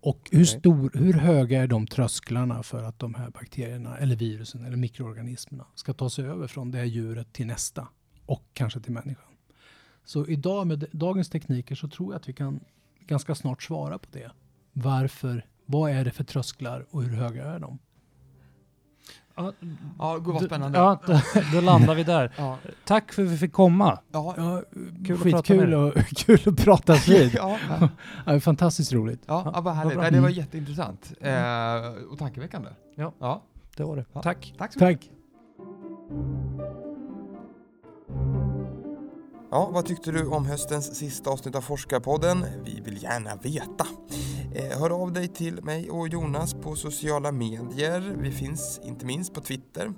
och 0.00 0.28
hur, 0.32 0.44
stor, 0.44 0.90
hur 0.94 1.12
höga 1.12 1.62
är 1.62 1.66
de 1.66 1.86
trösklarna 1.86 2.62
för 2.62 2.82
att 2.82 2.98
de 2.98 3.14
här 3.14 3.30
bakterierna 3.30 3.98
eller 3.98 4.16
virusen 4.16 4.64
eller 4.64 4.76
mikroorganismerna 4.76 5.66
ska 5.74 5.92
ta 5.92 6.10
sig 6.10 6.24
över 6.24 6.46
från 6.46 6.70
det 6.70 6.78
här 6.78 6.84
djuret 6.84 7.32
till 7.32 7.46
nästa 7.46 7.88
och 8.26 8.44
kanske 8.52 8.80
till 8.80 8.92
människan. 8.92 9.30
Så 10.04 10.26
idag 10.26 10.66
med 10.66 10.86
dagens 10.92 11.28
tekniker 11.28 11.74
så 11.74 11.88
tror 11.88 12.12
jag 12.12 12.20
att 12.20 12.28
vi 12.28 12.32
kan 12.32 12.60
ganska 13.00 13.34
snart 13.34 13.62
svara 13.62 13.98
på 13.98 14.06
det. 14.10 14.30
Varför? 14.72 15.46
Vad 15.66 15.90
är 15.90 16.04
det 16.04 16.10
för 16.10 16.24
trösklar 16.24 16.86
och 16.90 17.02
hur 17.02 17.16
höga 17.16 17.44
är 17.44 17.58
de? 17.58 17.78
Ja, 19.36 19.52
ja 19.98 20.16
gud 20.16 20.34
vad 20.34 20.44
spännande. 20.44 20.78
Ja, 20.78 21.00
då, 21.06 21.20
då 21.52 21.60
landar 21.60 21.94
vi 21.94 22.04
där. 22.04 22.32
Ja. 22.36 22.58
Tack 22.84 23.12
för 23.12 23.22
att 23.22 23.28
vi 23.28 23.36
fick 23.38 23.52
komma. 23.52 23.98
Ja, 24.12 24.34
ja 24.36 24.62
kul 25.06 25.18
skitkul 25.18 25.74
och, 25.74 25.94
kul 26.16 26.40
att 26.46 26.64
prata 26.64 26.94
vid. 27.06 27.34
ja, 27.34 27.58
ja. 28.26 28.40
fantastiskt 28.40 28.92
roligt. 28.92 29.22
Ja, 29.26 29.50
ja 29.54 29.60
vad 29.60 29.74
härligt. 29.74 29.96
Vad 29.96 30.12
det 30.12 30.20
var 30.20 30.28
jätteintressant. 30.28 31.12
Eh, 31.20 32.10
och 32.10 32.18
tankeväckande. 32.18 32.68
Ja, 32.94 33.12
ja. 33.18 33.42
det 33.76 33.84
var 33.84 33.96
det. 33.96 34.04
Tack. 34.22 34.54
Tack 34.58 34.72
så 34.72 34.84
mycket. 34.84 35.08
Tack. 35.08 35.10
Ja, 39.50 39.70
vad 39.72 39.86
tyckte 39.86 40.10
du 40.10 40.26
om 40.26 40.46
höstens 40.46 40.94
sista 40.94 41.30
avsnitt 41.30 41.54
av 41.54 41.60
Forskarpodden? 41.60 42.44
Vi 42.64 42.80
vill 42.80 43.02
gärna 43.02 43.36
veta. 43.36 43.86
Eh, 44.54 44.78
hör 44.80 44.90
av 44.90 45.12
dig 45.12 45.28
till 45.28 45.64
mig 45.64 45.90
och 45.90 46.08
Jonas 46.08 46.54
på 46.54 46.76
sociala 46.76 47.32
medier. 47.32 48.16
Vi 48.18 48.30
finns 48.30 48.80
inte 48.84 49.06
minst 49.06 49.34
på 49.34 49.40
Twitter. 49.40 49.92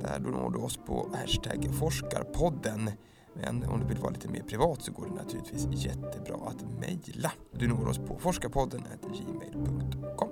Där 0.00 0.18
du 0.18 0.30
når 0.30 0.50
du 0.50 0.58
oss 0.58 0.76
på 0.76 1.08
hashtag 1.14 1.74
forskarpodden. 1.78 2.90
Men 3.34 3.64
om 3.64 3.80
du 3.80 3.86
vill 3.86 3.98
vara 3.98 4.10
lite 4.10 4.28
mer 4.28 4.42
privat 4.42 4.82
så 4.82 4.92
går 4.92 5.06
det 5.06 5.14
naturligtvis 5.14 5.84
jättebra 5.84 6.36
att 6.46 6.80
mejla. 6.80 7.32
Du 7.52 7.68
når 7.68 7.88
oss 7.88 7.98
på 7.98 8.18
forskarpodden 8.18 8.82
gmail.com. 9.02 10.28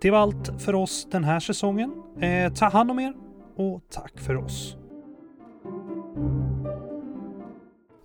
Det 0.00 0.10
var 0.10 0.18
allt 0.18 0.62
för 0.62 0.74
oss 0.74 1.08
den 1.10 1.24
här 1.24 1.40
säsongen. 1.40 2.02
Eh, 2.20 2.52
ta 2.52 2.68
hand 2.68 2.90
om 2.90 2.98
er 2.98 3.14
och 3.56 3.80
tack 3.90 4.20
för 4.20 4.36
oss. 4.36 4.76